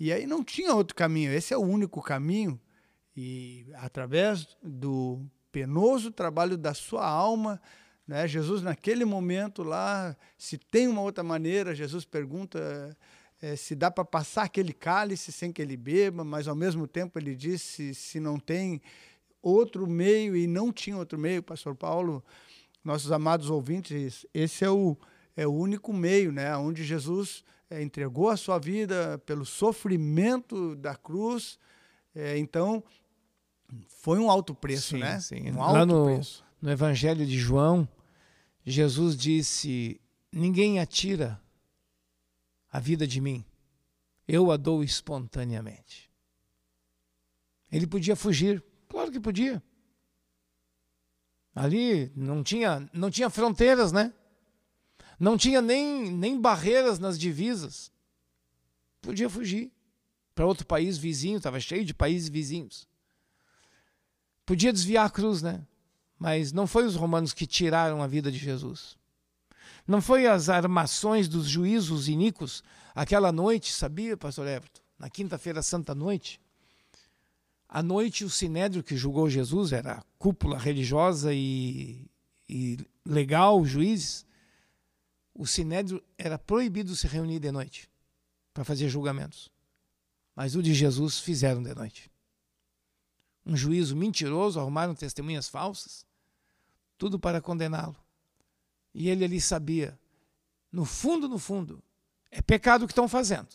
E 0.00 0.10
aí 0.14 0.26
não 0.26 0.42
tinha 0.42 0.74
outro 0.74 0.96
caminho, 0.96 1.30
esse 1.30 1.52
é 1.52 1.58
o 1.58 1.60
único 1.60 2.00
caminho 2.00 2.58
e 3.14 3.66
através 3.74 4.56
do 4.62 5.20
penoso 5.52 6.10
trabalho 6.10 6.56
da 6.56 6.72
sua 6.72 7.06
alma. 7.06 7.60
Né? 8.06 8.26
Jesus, 8.26 8.62
naquele 8.62 9.04
momento 9.04 9.62
lá, 9.62 10.16
se 10.38 10.56
tem 10.56 10.88
uma 10.88 11.02
outra 11.02 11.22
maneira, 11.22 11.74
Jesus 11.74 12.06
pergunta 12.06 12.96
é, 13.42 13.54
se 13.56 13.74
dá 13.74 13.90
para 13.90 14.02
passar 14.02 14.44
aquele 14.44 14.72
cálice 14.72 15.30
sem 15.30 15.52
que 15.52 15.60
ele 15.60 15.76
beba, 15.76 16.24
mas 16.24 16.48
ao 16.48 16.56
mesmo 16.56 16.86
tempo 16.86 17.18
ele 17.18 17.36
disse 17.36 17.94
se 17.94 18.18
não 18.18 18.38
tem 18.38 18.80
outro 19.42 19.86
meio 19.86 20.34
e 20.34 20.46
não 20.46 20.72
tinha 20.72 20.96
outro 20.96 21.18
meio, 21.18 21.42
Pastor 21.42 21.74
Paulo, 21.74 22.24
nossos 22.82 23.12
amados 23.12 23.50
ouvintes, 23.50 24.24
esse 24.32 24.64
é 24.64 24.70
o, 24.70 24.96
é 25.40 25.46
o 25.46 25.52
único 25.54 25.90
meio, 25.90 26.30
né, 26.30 26.54
onde 26.54 26.84
Jesus 26.84 27.42
é, 27.70 27.82
entregou 27.82 28.28
a 28.28 28.36
sua 28.36 28.58
vida 28.58 29.16
pelo 29.24 29.46
sofrimento 29.46 30.76
da 30.76 30.94
cruz. 30.94 31.58
É, 32.14 32.36
então, 32.36 32.84
foi 33.88 34.18
um 34.18 34.30
alto 34.30 34.54
preço, 34.54 34.96
sim, 34.96 34.98
né? 34.98 35.18
Sim. 35.18 35.50
Um 35.52 35.62
alto 35.62 35.72
Lá 35.72 35.86
no, 35.86 36.04
preço. 36.04 36.44
no 36.60 36.70
Evangelho 36.70 37.24
de 37.24 37.38
João, 37.38 37.88
Jesus 38.66 39.16
disse: 39.16 39.98
Ninguém 40.30 40.78
atira 40.78 41.40
a 42.70 42.78
vida 42.78 43.06
de 43.06 43.18
mim, 43.18 43.42
eu 44.28 44.52
a 44.52 44.58
dou 44.58 44.84
espontaneamente. 44.84 46.10
Ele 47.72 47.86
podia 47.86 48.14
fugir, 48.14 48.62
claro 48.90 49.10
que 49.10 49.18
podia. 49.18 49.62
Ali 51.54 52.12
não 52.14 52.42
tinha, 52.42 52.86
não 52.92 53.10
tinha 53.10 53.30
fronteiras, 53.30 53.90
né? 53.90 54.12
Não 55.20 55.36
tinha 55.36 55.60
nem, 55.60 56.10
nem 56.10 56.40
barreiras 56.40 56.98
nas 56.98 57.18
divisas. 57.18 57.92
Podia 59.02 59.28
fugir 59.28 59.70
para 60.34 60.46
outro 60.46 60.66
país 60.66 60.96
vizinho, 60.96 61.36
estava 61.36 61.60
cheio 61.60 61.84
de 61.84 61.92
países 61.92 62.30
vizinhos. 62.30 62.88
Podia 64.46 64.72
desviar 64.72 65.06
a 65.06 65.10
cruz, 65.10 65.42
né? 65.42 65.66
Mas 66.18 66.52
não 66.52 66.66
foi 66.66 66.86
os 66.86 66.96
romanos 66.96 67.34
que 67.34 67.46
tiraram 67.46 68.02
a 68.02 68.06
vida 68.06 68.32
de 68.32 68.38
Jesus. 68.38 68.96
Não 69.86 70.00
foi 70.00 70.26
as 70.26 70.48
armações 70.48 71.28
dos 71.28 71.46
juízos 71.46 72.08
iníquos 72.08 72.62
aquela 72.94 73.30
noite, 73.30 73.72
sabia, 73.72 74.16
pastor 74.16 74.46
Everton? 74.46 74.80
Na 74.98 75.10
quinta-feira 75.10 75.62
santa 75.62 75.94
noite. 75.94 76.40
À 77.68 77.82
noite, 77.82 78.24
o 78.24 78.30
sinédrio 78.30 78.82
que 78.82 78.96
julgou 78.96 79.28
Jesus 79.28 79.72
era 79.72 80.02
cúpula 80.18 80.58
religiosa 80.58 81.32
e, 81.32 82.06
e 82.48 82.78
legal, 83.04 83.64
juízes. 83.64 84.26
O 85.40 85.46
sinédrio 85.46 86.04
era 86.18 86.38
proibido 86.38 86.94
se 86.94 87.06
reunir 87.06 87.38
de 87.38 87.50
noite 87.50 87.90
para 88.52 88.62
fazer 88.62 88.90
julgamentos. 88.90 89.50
Mas 90.36 90.54
o 90.54 90.62
de 90.62 90.74
Jesus 90.74 91.18
fizeram 91.18 91.62
de 91.62 91.74
noite. 91.74 92.12
Um 93.46 93.56
juízo 93.56 93.96
mentiroso, 93.96 94.60
arrumaram 94.60 94.94
testemunhas 94.94 95.48
falsas, 95.48 96.04
tudo 96.98 97.18
para 97.18 97.40
condená-lo. 97.40 97.96
E 98.92 99.08
ele 99.08 99.24
ali 99.24 99.40
sabia, 99.40 99.98
no 100.70 100.84
fundo, 100.84 101.26
no 101.26 101.38
fundo, 101.38 101.82
é 102.30 102.42
pecado 102.42 102.82
o 102.82 102.86
que 102.86 102.92
estão 102.92 103.08
fazendo. 103.08 103.48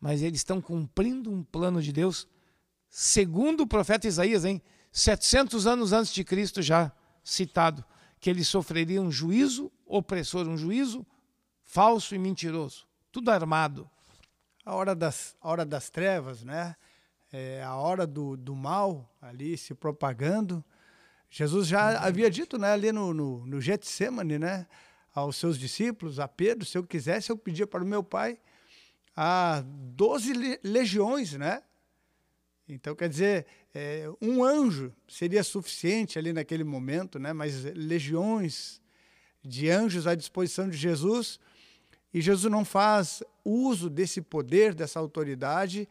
Mas 0.00 0.20
eles 0.20 0.40
estão 0.40 0.60
cumprindo 0.60 1.30
um 1.30 1.44
plano 1.44 1.80
de 1.80 1.92
Deus 1.92 2.26
segundo 2.88 3.60
o 3.60 3.68
profeta 3.68 4.08
Isaías, 4.08 4.44
hein? 4.44 4.60
700 4.90 5.64
anos 5.64 5.92
antes 5.92 6.12
de 6.12 6.24
Cristo 6.24 6.60
já 6.60 6.90
citado, 7.22 7.84
que 8.20 8.28
ele 8.28 8.44
sofreria 8.44 9.00
um 9.00 9.10
juízo 9.10 9.70
opressor, 9.86 10.46
um 10.48 10.56
juízo 10.56 11.06
falso 11.64 12.14
e 12.14 12.18
mentiroso, 12.18 12.86
tudo 13.12 13.30
armado. 13.30 13.88
A 14.64 14.74
hora 14.74 14.94
das, 14.94 15.36
a 15.40 15.48
hora 15.48 15.64
das 15.64 15.88
trevas, 15.90 16.42
né? 16.42 16.76
É 17.32 17.62
a 17.62 17.74
hora 17.74 18.06
do, 18.06 18.36
do 18.36 18.56
mal 18.56 19.14
ali 19.20 19.56
se 19.56 19.74
propagando. 19.74 20.64
Jesus 21.30 21.68
já 21.68 21.98
havia 21.98 22.30
dito, 22.30 22.58
né, 22.58 22.72
ali 22.72 22.90
no, 22.90 23.12
no, 23.12 23.46
no 23.46 23.60
Getsemane, 23.60 24.38
né, 24.38 24.66
aos 25.14 25.36
seus 25.36 25.58
discípulos, 25.58 26.18
a 26.18 26.26
Pedro, 26.26 26.64
se 26.64 26.78
eu 26.78 26.82
quisesse, 26.82 27.30
eu 27.30 27.36
pedia 27.36 27.66
para 27.66 27.84
o 27.84 27.86
meu 27.86 28.02
pai 28.02 28.38
a 29.14 29.62
doze 29.66 30.32
legiões, 30.62 31.32
né? 31.32 31.62
Então, 32.68 32.94
quer 32.94 33.08
dizer, 33.08 33.46
é, 33.74 34.04
um 34.20 34.44
anjo 34.44 34.92
seria 35.08 35.42
suficiente 35.42 36.18
ali 36.18 36.32
naquele 36.32 36.64
momento, 36.64 37.18
né? 37.18 37.32
mas 37.32 37.64
legiões 37.64 38.80
de 39.42 39.70
anjos 39.70 40.06
à 40.06 40.14
disposição 40.14 40.68
de 40.68 40.76
Jesus, 40.76 41.40
e 42.12 42.20
Jesus 42.20 42.50
não 42.50 42.64
faz 42.64 43.22
uso 43.44 43.88
desse 43.88 44.20
poder, 44.20 44.74
dessa 44.74 44.98
autoridade, 44.98 45.88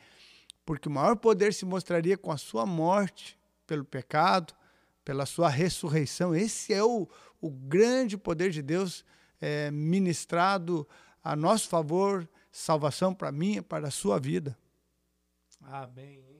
porque 0.66 0.88
o 0.88 0.92
maior 0.92 1.16
poder 1.16 1.54
se 1.54 1.66
mostraria 1.66 2.18
com 2.18 2.32
a 2.32 2.38
sua 2.38 2.66
morte 2.66 3.38
pelo 3.66 3.84
pecado, 3.84 4.54
pela 5.04 5.26
sua 5.26 5.50
ressurreição. 5.50 6.36
Esse 6.36 6.74
é 6.74 6.84
o, 6.84 7.08
o 7.42 7.50
grande 7.50 8.18
poder 8.18 8.52
de 8.52 8.62
Deus 8.62 9.06
é, 9.40 9.72
ministrado 9.72 10.88
a 11.24 11.36
nosso 11.36 11.70
favor, 11.70 12.28
salvação 12.52 13.13
para 13.13 13.32
mim 13.32 13.58
e 13.58 13.62
para 13.62 13.88
a 13.88 13.92
sua 13.92 14.20
vida. 14.20 14.58
Amém. 15.62 16.37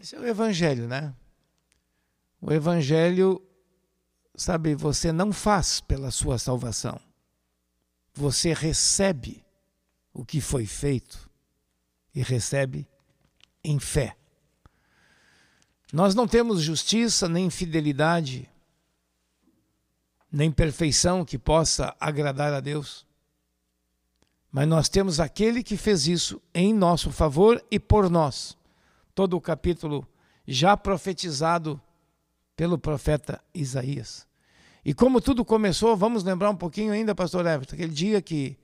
Esse 0.00 0.14
é 0.14 0.20
o 0.20 0.26
Evangelho, 0.26 0.86
né? 0.86 1.12
O 2.40 2.52
Evangelho, 2.52 3.42
sabe, 4.36 4.76
você 4.76 5.10
não 5.10 5.32
faz 5.32 5.80
pela 5.80 6.12
sua 6.12 6.38
salvação. 6.38 7.00
Você 8.14 8.54
recebe 8.54 9.44
o 10.12 10.24
que 10.24 10.40
foi 10.40 10.66
feito 10.66 11.28
e 12.14 12.22
recebe 12.22 12.86
em 13.64 13.80
fé. 13.80 14.16
Nós 15.92 16.14
não 16.14 16.28
temos 16.28 16.62
justiça, 16.62 17.28
nem 17.28 17.50
fidelidade, 17.50 18.48
nem 20.30 20.52
perfeição 20.52 21.24
que 21.24 21.38
possa 21.38 21.96
agradar 21.98 22.52
a 22.52 22.60
Deus. 22.60 23.04
Mas 24.50 24.68
nós 24.68 24.88
temos 24.88 25.18
aquele 25.18 25.64
que 25.64 25.76
fez 25.76 26.06
isso 26.06 26.40
em 26.54 26.72
nosso 26.72 27.10
favor 27.10 27.64
e 27.68 27.80
por 27.80 28.08
nós 28.08 28.57
todo 29.18 29.36
o 29.36 29.40
capítulo 29.40 30.06
já 30.46 30.76
profetizado 30.76 31.80
pelo 32.54 32.78
profeta 32.78 33.42
Isaías. 33.52 34.28
E 34.84 34.94
como 34.94 35.20
tudo 35.20 35.44
começou, 35.44 35.96
vamos 35.96 36.22
lembrar 36.22 36.50
um 36.50 36.56
pouquinho 36.56 36.92
ainda, 36.92 37.16
pastor 37.16 37.44
Everton, 37.44 37.74
aquele 37.74 37.92
dia 37.92 38.22
que 38.22 38.56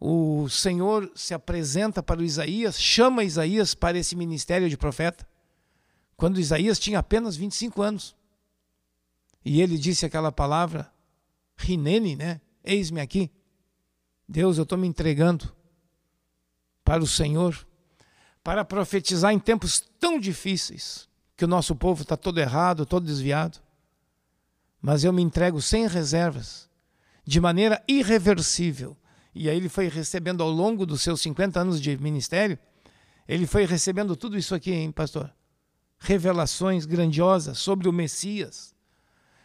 o 0.00 0.48
Senhor 0.48 1.12
se 1.14 1.34
apresenta 1.34 2.02
para 2.02 2.18
o 2.18 2.24
Isaías, 2.24 2.80
chama 2.80 3.24
Isaías 3.24 3.74
para 3.74 3.98
esse 3.98 4.16
ministério 4.16 4.70
de 4.70 4.76
profeta, 4.78 5.28
quando 6.16 6.40
Isaías 6.40 6.78
tinha 6.78 7.00
apenas 7.00 7.36
25 7.36 7.82
anos. 7.82 8.16
E 9.44 9.60
ele 9.60 9.76
disse 9.76 10.06
aquela 10.06 10.32
palavra, 10.32 10.90
Rinene, 11.58 12.16
né? 12.16 12.40
Eis-me 12.64 13.02
aqui. 13.02 13.30
Deus, 14.26 14.56
eu 14.56 14.62
estou 14.62 14.78
me 14.78 14.88
entregando 14.88 15.54
para 16.82 17.02
o 17.02 17.06
Senhor 17.06 17.66
para 18.42 18.64
profetizar 18.64 19.32
em 19.32 19.38
tempos 19.38 19.80
tão 19.98 20.18
difíceis, 20.18 21.08
que 21.36 21.44
o 21.44 21.48
nosso 21.48 21.74
povo 21.74 22.02
está 22.02 22.16
todo 22.16 22.38
errado, 22.38 22.86
todo 22.86 23.06
desviado. 23.06 23.58
Mas 24.80 25.04
eu 25.04 25.12
me 25.12 25.22
entrego 25.22 25.60
sem 25.60 25.86
reservas, 25.86 26.68
de 27.24 27.40
maneira 27.40 27.82
irreversível. 27.86 28.96
E 29.34 29.48
aí 29.48 29.56
ele 29.56 29.68
foi 29.68 29.88
recebendo 29.88 30.42
ao 30.42 30.50
longo 30.50 30.84
dos 30.84 31.02
seus 31.02 31.20
50 31.20 31.60
anos 31.60 31.80
de 31.80 31.96
ministério, 31.98 32.58
ele 33.28 33.46
foi 33.46 33.64
recebendo 33.64 34.16
tudo 34.16 34.36
isso 34.36 34.54
aqui, 34.54 34.72
hein, 34.72 34.90
pastor? 34.90 35.32
Revelações 35.98 36.84
grandiosas 36.84 37.58
sobre 37.58 37.88
o 37.88 37.92
Messias, 37.92 38.74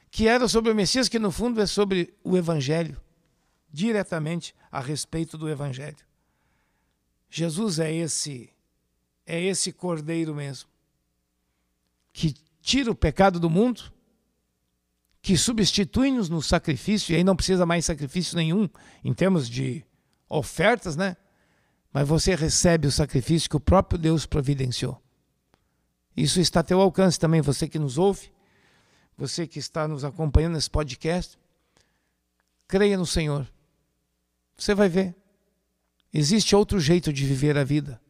que 0.09 0.27
era 0.27 0.47
sobre 0.47 0.71
o 0.71 0.75
Messias, 0.75 1.07
que 1.07 1.19
no 1.19 1.29
fundo 1.29 1.61
é 1.61 1.67
sobre 1.67 2.13
o 2.23 2.35
Evangelho, 2.35 2.99
diretamente 3.71 4.55
a 4.71 4.79
respeito 4.79 5.37
do 5.37 5.49
Evangelho. 5.49 5.97
Jesus 7.29 7.77
é 7.77 7.93
esse 7.93 8.54
é 9.25 9.41
esse 9.41 9.71
cordeiro 9.71 10.35
mesmo, 10.35 10.69
que 12.13 12.35
tira 12.61 12.91
o 12.91 12.95
pecado 12.95 13.39
do 13.39 13.49
mundo, 13.49 13.91
que 15.21 15.35
substitui-nos 15.35 16.29
no 16.29 16.41
sacrifício, 16.41 17.13
e 17.13 17.15
aí 17.15 17.23
não 17.23 17.35
precisa 17.35 17.65
mais 17.65 17.85
sacrifício 17.85 18.37
nenhum 18.37 18.69
em 19.03 19.13
termos 19.13 19.49
de 19.49 19.83
ofertas, 20.29 20.95
né? 20.95 21.17
Mas 21.91 22.07
você 22.07 22.35
recebe 22.35 22.87
o 22.87 22.91
sacrifício 22.91 23.49
que 23.49 23.55
o 23.55 23.59
próprio 23.59 23.97
Deus 23.97 24.25
providenciou. 24.25 25.01
Isso 26.15 26.39
está 26.39 26.59
a 26.59 26.63
teu 26.63 26.79
alcance 26.79 27.19
também, 27.19 27.41
você 27.41 27.67
que 27.67 27.79
nos 27.79 27.97
ouve, 27.97 28.31
você 29.17 29.47
que 29.47 29.59
está 29.59 29.87
nos 29.87 30.03
acompanhando 30.03 30.53
nesse 30.53 30.69
podcast. 30.69 31.37
Creia 32.67 32.97
no 32.97 33.05
Senhor. 33.05 33.47
Você 34.57 34.73
vai 34.73 34.89
ver. 34.89 35.15
Existe 36.13 36.55
outro 36.55 36.79
jeito 36.79 37.11
de 37.11 37.25
viver 37.25 37.57
a 37.57 37.63
vida 37.63 38.01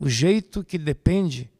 o 0.00 0.08
jeito 0.08 0.64
que 0.64 0.78
depende 0.78 1.50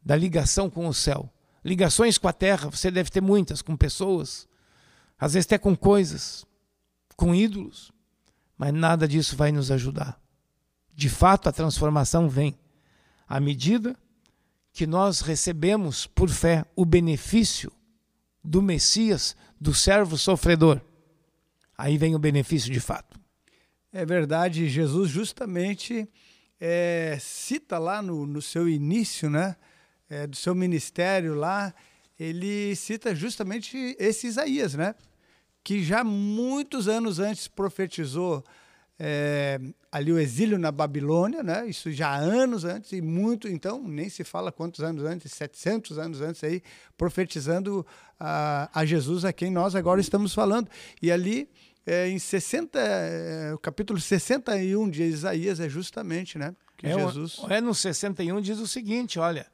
da 0.00 0.14
ligação 0.14 0.70
com 0.70 0.86
o 0.86 0.94
céu. 0.94 1.28
Ligações 1.64 2.16
com 2.16 2.28
a 2.28 2.32
terra, 2.32 2.70
você 2.70 2.90
deve 2.90 3.10
ter 3.10 3.20
muitas, 3.20 3.60
com 3.60 3.76
pessoas, 3.76 4.48
às 5.18 5.34
vezes 5.34 5.46
até 5.46 5.58
com 5.58 5.76
coisas, 5.76 6.46
com 7.16 7.34
ídolos, 7.34 7.92
mas 8.56 8.72
nada 8.72 9.06
disso 9.06 9.36
vai 9.36 9.50
nos 9.50 9.70
ajudar. 9.70 10.18
De 10.94 11.10
fato, 11.10 11.48
a 11.48 11.52
transformação 11.52 12.28
vem 12.28 12.56
à 13.28 13.40
medida 13.40 13.96
que 14.72 14.86
nós 14.86 15.20
recebemos 15.20 16.06
por 16.06 16.30
fé 16.30 16.64
o 16.76 16.84
benefício 16.84 17.72
do 18.42 18.62
Messias, 18.62 19.36
do 19.60 19.74
servo 19.74 20.16
sofredor. 20.16 20.80
Aí 21.76 21.98
vem 21.98 22.14
o 22.14 22.18
benefício 22.18 22.72
de 22.72 22.80
fato. 22.80 23.18
É 23.92 24.06
verdade, 24.06 24.68
Jesus 24.68 25.10
justamente 25.10 26.08
é, 26.60 27.16
cita 27.20 27.78
lá 27.78 28.02
no, 28.02 28.26
no, 28.26 28.42
seu 28.42 28.68
início, 28.68 29.30
né, 29.30 29.56
é, 30.08 30.26
do 30.26 30.36
seu 30.36 30.54
ministério 30.54 31.34
lá, 31.34 31.74
ele 32.18 32.76
cita 32.76 33.14
justamente 33.14 33.96
esse 33.98 34.26
Isaías, 34.26 34.74
né, 34.74 34.94
que 35.64 35.82
já 35.82 36.04
muitos 36.04 36.86
anos 36.86 37.18
antes 37.18 37.48
profetizou 37.48 38.44
é, 39.02 39.58
ali 39.90 40.12
o 40.12 40.18
exílio 40.18 40.58
na 40.58 40.70
Babilônia, 40.70 41.42
né? 41.42 41.66
Isso 41.66 41.90
já 41.90 42.14
anos 42.14 42.66
antes 42.66 42.92
e 42.92 43.00
muito, 43.00 43.48
então 43.48 43.82
nem 43.82 44.10
se 44.10 44.22
fala 44.22 44.52
quantos 44.52 44.84
anos 44.84 45.04
antes, 45.04 45.32
700 45.32 45.98
anos 45.98 46.20
antes 46.20 46.44
aí, 46.44 46.62
profetizando 46.98 47.86
a, 48.18 48.68
a 48.78 48.84
Jesus 48.84 49.24
a 49.24 49.32
quem 49.32 49.50
nós 49.50 49.74
agora 49.74 50.02
estamos 50.02 50.34
falando. 50.34 50.68
E 51.00 51.10
ali 51.10 51.48
é, 51.86 52.08
em 52.08 52.18
60, 52.18 52.78
é, 52.78 53.54
o 53.54 53.58
capítulo 53.58 54.00
61 54.00 54.90
de 54.90 55.02
Isaías 55.02 55.60
é 55.60 55.68
justamente, 55.68 56.38
né, 56.38 56.54
que 56.76 56.86
é, 56.86 56.94
Jesus 56.94 57.40
É 57.48 57.60
no 57.60 57.74
61 57.74 58.40
diz 58.40 58.58
o 58.58 58.66
seguinte, 58.66 59.18
olha: 59.18 59.46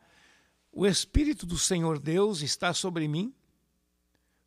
O 0.73 0.87
espírito 0.87 1.47
do 1.47 1.59
Senhor 1.59 1.99
Deus 1.99 2.43
está 2.43 2.73
sobre 2.73 3.09
mim, 3.09 3.35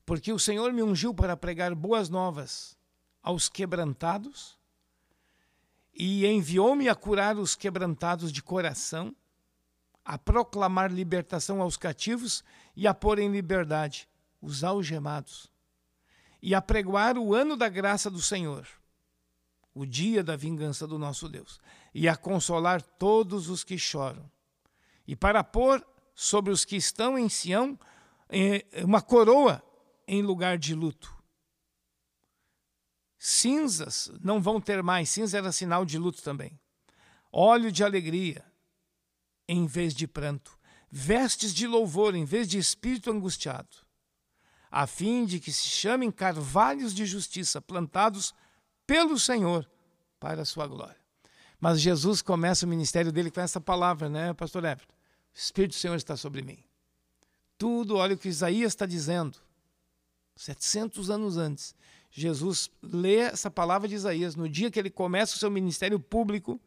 porque 0.06 0.32
o 0.32 0.39
Senhor 0.39 0.72
me 0.74 0.82
ungiu 0.82 1.13
para 1.13 1.36
pregar 1.38 1.74
boas 1.76 2.10
novas 2.10 2.78
aos 3.22 3.50
quebrantados 3.50 4.58
e 5.94 6.26
enviou-me 6.26 6.88
a 6.88 6.96
curar 6.96 7.38
os 7.38 7.56
quebrantados 7.56 8.32
de 8.32 8.42
coração, 8.42 9.13
a 10.06 10.18
proclamar 10.18 10.92
libertação 10.92 11.62
aos 11.62 11.76
cativos 11.76 12.44
e 12.76 12.88
a 12.88 12.94
pôr 12.94 13.20
em 13.20 13.30
liberdade 13.30 14.08
os 14.42 14.63
algemados, 14.63 15.52
e 16.41 16.56
a 16.56 16.62
pregoar 16.62 17.17
o 17.17 17.34
ano 17.34 17.56
da 17.56 17.69
graça 17.69 18.10
do 18.10 18.21
Senhor, 18.21 18.67
o 19.73 19.86
dia 19.86 20.23
da 20.23 20.36
vingança 20.36 20.88
do 20.88 20.97
nosso 20.97 21.28
Deus, 21.28 21.60
e 21.93 22.08
a 22.08 22.15
consolar 22.15 22.82
todos 22.82 23.49
os 23.49 23.63
que 23.63 23.78
choram, 23.78 24.30
e 25.08 25.15
para 25.15 25.43
pôr 25.43 25.86
sobre 26.13 26.52
os 26.52 26.65
que 26.65 26.75
estão 26.75 27.17
em 27.17 27.30
Sião 27.30 27.80
eh, 28.30 28.65
uma 28.84 29.02
coroa 29.02 29.63
em 30.08 30.21
lugar 30.21 30.58
de 30.58 30.73
luto. 30.73 31.15
Cinzas 33.17 34.12
não 34.21 34.41
vão 34.41 34.62
ter 34.62 34.82
mais, 34.82 35.10
cinza 35.10 35.38
era 35.38 35.52
sinal 35.52 35.84
de 35.84 35.97
luto 35.97 36.21
também. 36.21 36.58
Óleo 37.32 37.71
de 37.71 37.84
alegria 37.84 38.45
em 39.47 39.65
vez 39.65 39.93
de 39.93 40.08
pranto, 40.08 40.58
vestes 40.89 41.54
de 41.54 41.67
louvor 41.67 42.15
em 42.15 42.23
vez 42.23 42.47
de 42.47 42.58
espírito 42.58 43.12
angustiado, 43.12 43.69
a 44.72 44.86
fim 44.86 45.26
de 45.26 45.40
que 45.40 45.52
se 45.52 45.68
chamem 45.68 46.12
carvalhos 46.12 46.94
de 46.94 47.06
justiça 47.06 47.62
plantados 47.62 48.34
pelo 48.86 49.18
Senhor 49.18 49.70
para 50.20 50.42
a 50.42 50.46
sua 50.46 50.68
glória. 50.68 50.98
Mas 51.60 51.82
Jesus 51.82 52.22
começa 52.22 52.66
o 52.66 52.70
ministério 52.70 53.12
dele 53.12 53.32
com 53.32 53.42
essa 53.42 53.60
palavra, 53.60 54.10
né, 54.10 54.34
pastor 54.34 54.64
Everton? 54.64 54.94
O 55.34 55.38
Espírito 55.38 55.72
do 55.72 55.80
Senhor 55.80 55.96
está 55.96 56.16
sobre 56.16 56.42
mim. 56.42 56.64
Tudo, 57.58 57.98
olha 57.98 58.16
o 58.16 58.18
que 58.18 58.30
Isaías 58.30 58.72
está 58.72 58.86
dizendo, 58.86 59.38
700 60.36 61.10
anos 61.10 61.38
antes. 61.38 61.76
Jesus 62.10 62.72
lê 62.82 63.18
essa 63.18 63.52
palavra 63.52 63.88
de 63.88 63.96
Isaías 63.96 64.36
no 64.36 64.48
dia 64.48 64.72
que 64.72 64.80
ele 64.80 64.90
começa 64.90 65.36
o 65.36 65.40
seu 65.40 65.52
ministério 65.52 66.00
público. 66.00 66.60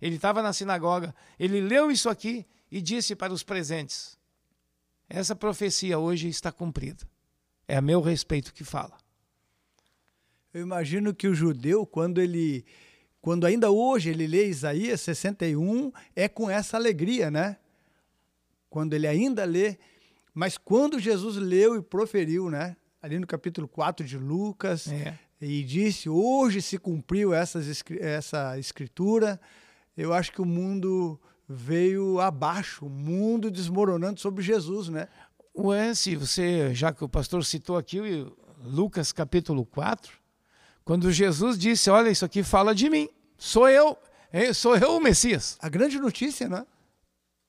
Ele 0.00 0.16
estava 0.16 0.42
na 0.42 0.52
sinagoga, 0.52 1.14
ele 1.38 1.60
leu 1.60 1.90
isso 1.90 2.08
aqui 2.08 2.46
e 2.70 2.80
disse 2.80 3.16
para 3.16 3.32
os 3.32 3.42
presentes: 3.42 4.18
Essa 5.08 5.34
profecia 5.34 5.98
hoje 5.98 6.28
está 6.28 6.52
cumprida. 6.52 7.06
É 7.68 7.76
a 7.76 7.80
meu 7.80 8.00
respeito 8.00 8.52
que 8.54 8.64
fala. 8.64 8.96
Eu 10.52 10.62
imagino 10.62 11.14
que 11.14 11.28
o 11.28 11.34
judeu, 11.34 11.84
quando 11.86 12.20
ele, 12.20 12.64
quando 13.20 13.46
ainda 13.46 13.70
hoje 13.70 14.10
ele 14.10 14.26
lê 14.26 14.46
Isaías 14.48 15.00
61, 15.02 15.92
é 16.14 16.28
com 16.28 16.48
essa 16.48 16.76
alegria, 16.76 17.30
né? 17.30 17.56
Quando 18.70 18.94
ele 18.94 19.06
ainda 19.06 19.44
lê, 19.44 19.76
mas 20.32 20.56
quando 20.56 20.98
Jesus 20.98 21.36
leu 21.36 21.76
e 21.76 21.82
proferiu, 21.82 22.50
né? 22.50 22.76
ali 23.06 23.20
no 23.20 23.26
capítulo 23.26 23.68
4 23.68 24.04
de 24.04 24.18
Lucas, 24.18 24.88
é. 24.88 25.16
e 25.40 25.62
disse: 25.62 26.08
Hoje 26.08 26.60
se 26.60 26.76
cumpriu 26.76 27.32
essas, 27.32 27.82
essa 28.00 28.58
escritura. 28.58 29.40
Eu 29.96 30.12
acho 30.12 30.32
que 30.32 30.42
o 30.42 30.44
mundo 30.44 31.18
veio 31.48 32.20
abaixo, 32.20 32.86
o 32.86 32.90
mundo 32.90 33.50
desmoronando 33.50 34.20
sobre 34.20 34.42
Jesus, 34.42 34.88
né? 34.88 35.08
Ué, 35.58 35.94
se 35.94 36.14
você, 36.14 36.74
já 36.74 36.92
que 36.92 37.02
o 37.02 37.08
pastor 37.08 37.42
citou 37.42 37.78
aqui 37.78 37.98
Lucas 38.62 39.10
capítulo 39.10 39.64
4, 39.64 40.12
quando 40.84 41.10
Jesus 41.10 41.58
disse: 41.58 41.88
Olha, 41.88 42.10
isso 42.10 42.26
aqui 42.26 42.42
fala 42.42 42.74
de 42.74 42.90
mim, 42.90 43.08
sou 43.38 43.66
eu, 43.66 43.96
sou 44.54 44.76
eu 44.76 44.96
o 44.96 45.00
Messias. 45.00 45.56
A 45.62 45.70
grande 45.70 45.98
notícia, 45.98 46.46
né? 46.46 46.66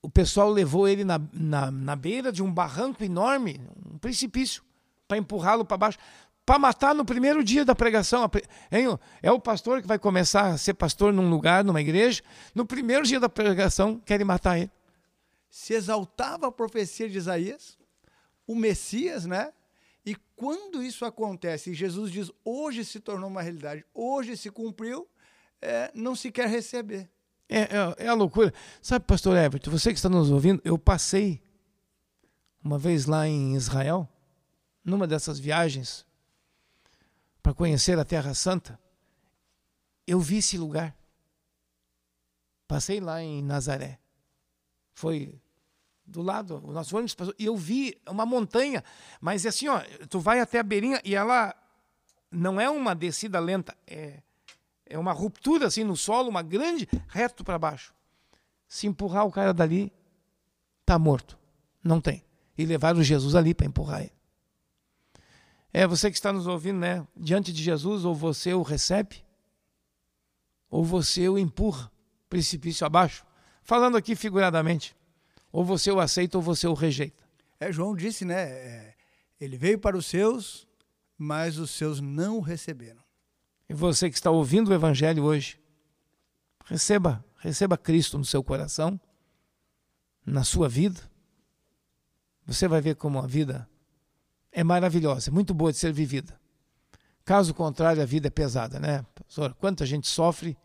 O 0.02 0.10
pessoal 0.10 0.50
levou 0.50 0.88
ele 0.88 1.04
na, 1.04 1.20
na, 1.34 1.70
na 1.70 1.96
beira 1.98 2.32
de 2.32 2.42
um 2.42 2.50
barranco 2.50 3.04
enorme, 3.04 3.60
um 3.86 3.98
precipício 3.98 4.64
para 5.06 5.18
empurrá-lo 5.18 5.66
para 5.66 5.76
baixo, 5.76 5.98
para 6.46 6.58
matar 6.58 6.96
no 6.96 7.04
primeiro 7.04 7.44
dia 7.44 7.66
da 7.66 7.76
pregação. 7.76 8.30
É 9.22 9.30
o 9.30 9.40
pastor 9.40 9.82
que 9.82 9.88
vai 9.88 10.00
começar 10.00 10.48
a 10.48 10.58
ser 10.58 10.76
pastor 10.76 11.12
num 11.12 11.30
lugar, 11.30 11.62
numa 11.62 11.82
igreja, 11.82 12.24
no 12.56 12.66
primeiro 12.66 13.04
dia 13.04 13.20
da 13.20 13.28
pregação, 13.28 14.00
querem 14.00 14.26
matar 14.26 14.58
ele. 14.58 14.72
Se 15.50 15.74
exaltava 15.74 16.48
a 16.48 16.52
profecia 16.52 17.10
de 17.10 17.18
Isaías, 17.18 17.77
o 18.48 18.56
Messias, 18.56 19.26
né? 19.26 19.54
E 20.06 20.16
quando 20.38 20.82
isso 20.82 21.04
acontece, 21.04 21.72
e 21.72 21.74
Jesus 21.74 22.10
diz, 22.10 22.32
hoje 22.44 22.86
se 22.86 23.00
tornou 23.00 23.30
uma 23.30 23.42
realidade, 23.42 23.86
hoje 23.94 24.38
se 24.38 24.50
cumpriu, 24.50 25.06
é, 25.62 25.92
não 25.94 26.16
se 26.16 26.32
quer 26.32 26.48
receber. 26.48 27.10
É, 27.50 27.60
é, 27.60 27.96
é, 27.98 28.08
a 28.08 28.14
loucura. 28.14 28.54
Sabe, 28.82 29.06
pastor 29.06 29.36
Everton, 29.36 29.70
você 29.70 29.92
que 29.92 30.00
está 30.00 30.08
nos 30.08 30.32
ouvindo, 30.32 30.62
eu 30.64 30.78
passei 30.78 31.42
uma 32.64 32.78
vez 32.78 33.06
lá 33.06 33.28
em 33.28 33.56
Israel, 33.56 34.08
numa 34.84 35.06
dessas 35.06 35.40
viagens 35.40 36.06
para 37.44 37.54
conhecer 37.54 37.98
a 37.98 38.04
Terra 38.04 38.34
Santa, 38.34 38.80
eu 40.06 40.20
vi 40.20 40.38
esse 40.38 40.58
lugar. 40.58 40.94
Passei 42.68 43.00
lá 43.00 43.22
em 43.22 43.42
Nazaré. 43.42 44.00
Foi 44.94 45.40
do 46.08 46.22
lado, 46.22 46.62
o 46.64 46.72
nosso 46.72 46.96
ônibus 46.96 47.14
passou, 47.14 47.36
e 47.38 47.46
eu 47.46 47.56
vi 47.56 48.00
uma 48.08 48.26
montanha, 48.26 48.84
mas 49.20 49.46
é 49.46 49.50
assim, 49.50 49.68
ó, 49.68 49.82
tu 50.10 50.20
vai 50.20 50.40
até 50.40 50.60
a 50.60 50.64
beirinha 50.64 51.02
e 51.04 51.14
ela 51.14 51.54
não 52.32 52.60
é 52.60 52.70
uma 52.70 52.96
descida 52.96 53.40
lenta, 53.40 53.76
é, 53.86 54.22
é 54.86 54.98
uma 54.98 55.12
ruptura 55.12 55.68
assim 55.68 55.84
no 55.84 55.98
solo, 55.98 56.30
uma 56.30 56.42
grande, 56.42 56.88
reto 57.10 57.44
para 57.44 57.60
baixo. 57.60 57.94
Se 58.68 58.88
empurrar 58.88 59.26
o 59.26 59.32
cara 59.32 59.54
dali, 59.54 59.92
tá 60.86 60.98
morto. 60.98 61.38
Não 61.84 62.02
tem. 62.02 62.24
E 62.58 62.66
levaram 62.66 63.04
Jesus 63.04 63.36
ali 63.36 63.54
para 63.54 63.68
empurrar 63.68 64.02
ele. 64.02 64.12
É 65.72 65.86
você 65.86 66.10
que 66.10 66.18
está 66.18 66.34
nos 66.34 66.48
ouvindo, 66.48 66.80
né? 66.80 67.06
Diante 67.16 67.54
de 67.54 67.62
Jesus, 67.62 68.04
ou 68.04 68.16
você 68.16 68.54
o 68.54 68.62
recebe, 68.62 69.24
ou 70.70 70.84
você 70.84 71.30
o 71.30 71.38
empurra 71.38 71.92
precipício 72.30 72.86
abaixo. 72.86 73.26
Falando 73.62 73.96
aqui 73.96 74.16
figuradamente, 74.16 74.96
ou 75.52 75.64
você 75.64 75.92
o 75.92 76.00
aceita 76.00 76.38
ou 76.38 76.42
você 76.42 76.68
o 76.68 76.74
rejeita. 76.74 77.24
É, 77.60 77.72
João 77.72 77.96
disse, 77.96 78.26
né? 78.26 78.44
É, 78.44 78.96
ele 79.40 79.58
veio 79.58 79.80
para 79.80 79.98
os 79.98 80.06
seus, 80.06 80.68
mas 81.18 81.58
os 81.58 81.72
seus 81.72 82.00
não 82.00 82.38
o 82.38 82.42
receberam. 82.42 83.02
E 83.70 83.74
você 83.74 84.10
que 84.10 84.16
está 84.16 84.32
ouvindo 84.32 84.70
o 84.70 84.74
Evangelho 84.74 85.24
hoje, 85.24 85.60
receba, 86.66 87.24
receba 87.40 87.78
Cristo 87.78 88.18
no 88.18 88.26
seu 88.26 88.44
coração, 88.44 89.00
na 90.26 90.44
sua 90.44 90.70
vida. 90.70 91.02
Você 92.46 92.68
vai 92.68 92.82
ver 92.82 92.96
como 92.96 93.20
a 93.20 93.28
vida 93.28 93.68
é 94.52 94.64
maravilhosa, 94.64 95.30
é 95.30 95.34
muito 95.34 95.54
boa 95.54 95.72
de 95.72 95.78
ser 95.78 95.92
vivida. 95.92 96.40
Caso 97.26 97.54
contrário, 97.54 98.02
a 98.02 98.06
vida 98.06 98.28
é 98.28 98.32
pesada, 98.32 98.80
né? 98.80 99.06
Professor, 99.14 99.54
quanta 99.56 99.86
gente 99.86 100.08
sofre 100.08 100.58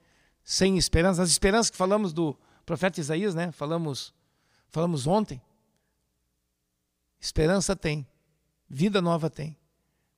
sem 0.45 0.79
esperança. 0.79 1.21
As 1.21 1.31
esperanças 1.31 1.71
que 1.71 1.77
falamos 1.77 2.13
do 2.13 2.39
profeta 2.65 3.01
Isaías, 3.01 3.35
né? 3.35 3.51
Falamos, 3.51 4.15
falamos 4.73 5.07
ontem. 5.07 5.41
Esperança 7.21 7.77
tem, 7.77 8.05
vida 8.69 9.01
nova 9.01 9.31
tem, 9.31 9.57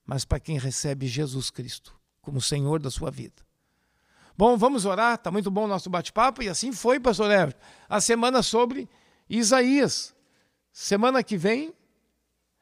mas 0.03 0.25
para 0.25 0.39
quem 0.39 0.57
recebe 0.57 1.05
Jesus 1.05 1.51
Cristo 1.51 1.95
como 2.19 2.41
Senhor 2.41 2.79
da 2.79 2.89
sua 2.89 3.11
vida. 3.11 3.45
Bom, 4.35 4.57
vamos 4.57 4.85
orar, 4.85 5.13
está 5.13 5.29
muito 5.29 5.51
bom 5.51 5.65
o 5.65 5.67
nosso 5.67 5.91
bate-papo, 5.91 6.41
e 6.41 6.49
assim 6.49 6.71
foi, 6.71 6.99
pastor 6.99 7.29
Everton, 7.29 7.59
a 7.87 8.01
semana 8.01 8.41
sobre 8.41 8.89
Isaías. 9.29 10.15
Semana 10.73 11.23
que 11.23 11.37
vem 11.37 11.71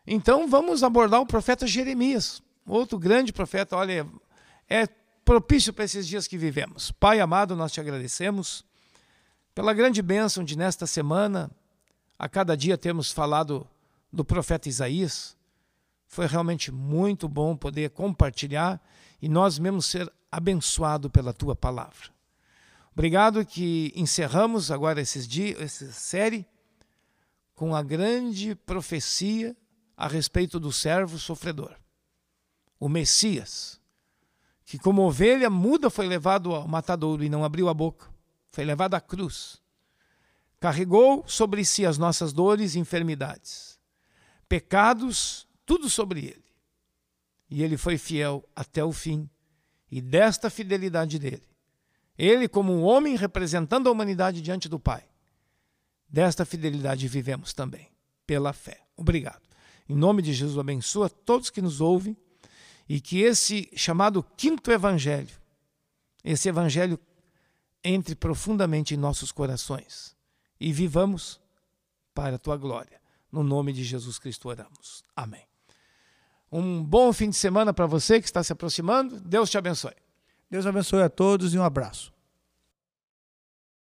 então 0.06 0.47
vamos 0.47 0.84
abordar 0.84 1.21
o 1.21 1.25
profeta 1.25 1.65
Jeremias, 1.65 2.41
outro 2.65 2.99
grande 2.99 3.32
profeta. 3.32 3.77
Olha, 3.77 4.06
é 4.69 4.86
propício 5.23 5.73
para 5.73 5.86
esses 5.86 6.06
dias 6.06 6.27
que 6.27 6.38
vivemos. 6.38 6.91
Pai 6.91 7.21
amado, 7.21 7.56
nós 7.56 7.71
te 7.71 7.79
agradecemos 7.79 8.65
pela 9.56 9.73
grande 9.73 10.01
bênção 10.01 10.43
de 10.43 10.58
nesta 10.58 10.86
semana 10.86 11.49
a 12.23 12.29
cada 12.29 12.55
dia 12.55 12.77
temos 12.77 13.12
falado 13.12 13.67
do 14.09 14.23
profeta 14.23 14.69
Isaías. 14.69 15.36
Foi 16.07 16.25
realmente 16.25 16.71
muito 16.71 17.27
bom 17.27 17.53
poder 17.53 17.89
compartilhar 17.89 18.81
e 19.21 19.27
nós 19.27 19.59
mesmos 19.59 19.88
ser 19.88 20.09
abençoados 20.31 21.12
pela 21.12 21.33
tua 21.33 21.53
palavra. 21.53 22.13
Obrigado 22.93 23.45
que 23.45 23.91
encerramos 23.93 24.71
agora 24.71 25.01
esses 25.01 25.27
dias, 25.27 25.59
essa 25.59 25.91
série 25.91 26.47
com 27.55 27.75
a 27.75 27.83
grande 27.83 28.55
profecia 28.55 29.53
a 29.97 30.07
respeito 30.07 30.62
do 30.62 30.71
servo 30.71 31.19
sofredor, 31.19 31.75
o 32.79 32.88
Messias, 32.88 33.81
que 34.63 34.79
como 34.79 35.01
ovelha 35.01 35.49
muda 35.49 35.89
foi 35.89 36.07
levado 36.07 36.55
ao 36.55 36.69
matadouro 36.69 37.21
e 37.21 37.27
não 37.27 37.43
abriu 37.43 37.67
a 37.67 37.73
boca, 37.73 38.07
foi 38.49 38.63
levado 38.63 38.93
à 38.93 39.01
cruz. 39.01 39.62
Carregou 40.63 41.26
sobre 41.28 41.65
si 41.65 41.86
as 41.86 41.97
nossas 41.97 42.32
dores 42.32 42.73
e 42.73 42.80
enfermidades, 42.80 43.78
pecados, 44.47 45.45
tudo 45.65 45.89
sobre 45.89 46.21
ele. 46.21 46.45
E 47.49 47.62
ele 47.62 47.76
foi 47.76 47.97
fiel 47.97 48.47
até 48.56 48.82
o 48.82 48.93
fim. 48.93 49.30
E 49.91 49.99
desta 49.99 50.49
fidelidade 50.49 51.19
dele, 51.19 51.43
ele, 52.17 52.47
como 52.47 52.71
um 52.71 52.82
homem 52.82 53.17
representando 53.17 53.89
a 53.89 53.91
humanidade 53.91 54.41
diante 54.41 54.69
do 54.69 54.80
Pai, 54.80 55.04
desta 56.08 56.45
fidelidade 56.45 57.10
vivemos 57.10 57.54
também, 57.54 57.89
pela 58.26 58.54
fé. 58.54 58.86
Obrigado. 58.95 59.43
Em 59.89 59.95
nome 59.97 60.21
de 60.21 60.32
Jesus, 60.32 60.58
abençoa 60.58 61.10
todos 61.10 61.49
que 61.49 61.62
nos 61.62 61.82
ouvem 61.82 62.15
e 62.88 63.02
que 63.02 63.19
esse 63.19 63.69
chamado 63.76 64.23
quinto 64.38 64.71
evangelho, 64.71 65.41
esse 66.23 66.47
evangelho 66.47 66.97
entre 67.84 68.15
profundamente 68.15 68.93
em 68.93 68.97
nossos 68.97 69.30
corações 69.30 70.12
e 70.63 70.71
vivamos 70.71 71.41
para 72.13 72.38
a 72.38 72.39
tua 72.39 72.56
glória. 72.56 73.02
No 73.30 73.43
nome 73.43 73.73
de 73.73 73.84
Jesus 73.84 74.17
Cristo 74.17 74.47
oramos. 74.47 75.04
Amém. 75.13 75.45
Um 76.49 76.82
bom 76.82 77.12
fim 77.12 77.30
de 77.30 77.36
semana 77.36 77.73
para 77.73 77.86
você 77.86 78.21
que 78.21 78.26
está 78.26 78.41
se 78.41 78.54
aproximando. 78.54 79.19
Deus 79.19 79.49
te 79.49 79.58
abençoe. 79.58 79.95
Deus 80.49 80.65
abençoe 80.65 81.02
a 81.02 81.10
todos 81.10 81.54
e 81.54 81.60
um 81.60 81.63
abraço. 81.63 82.12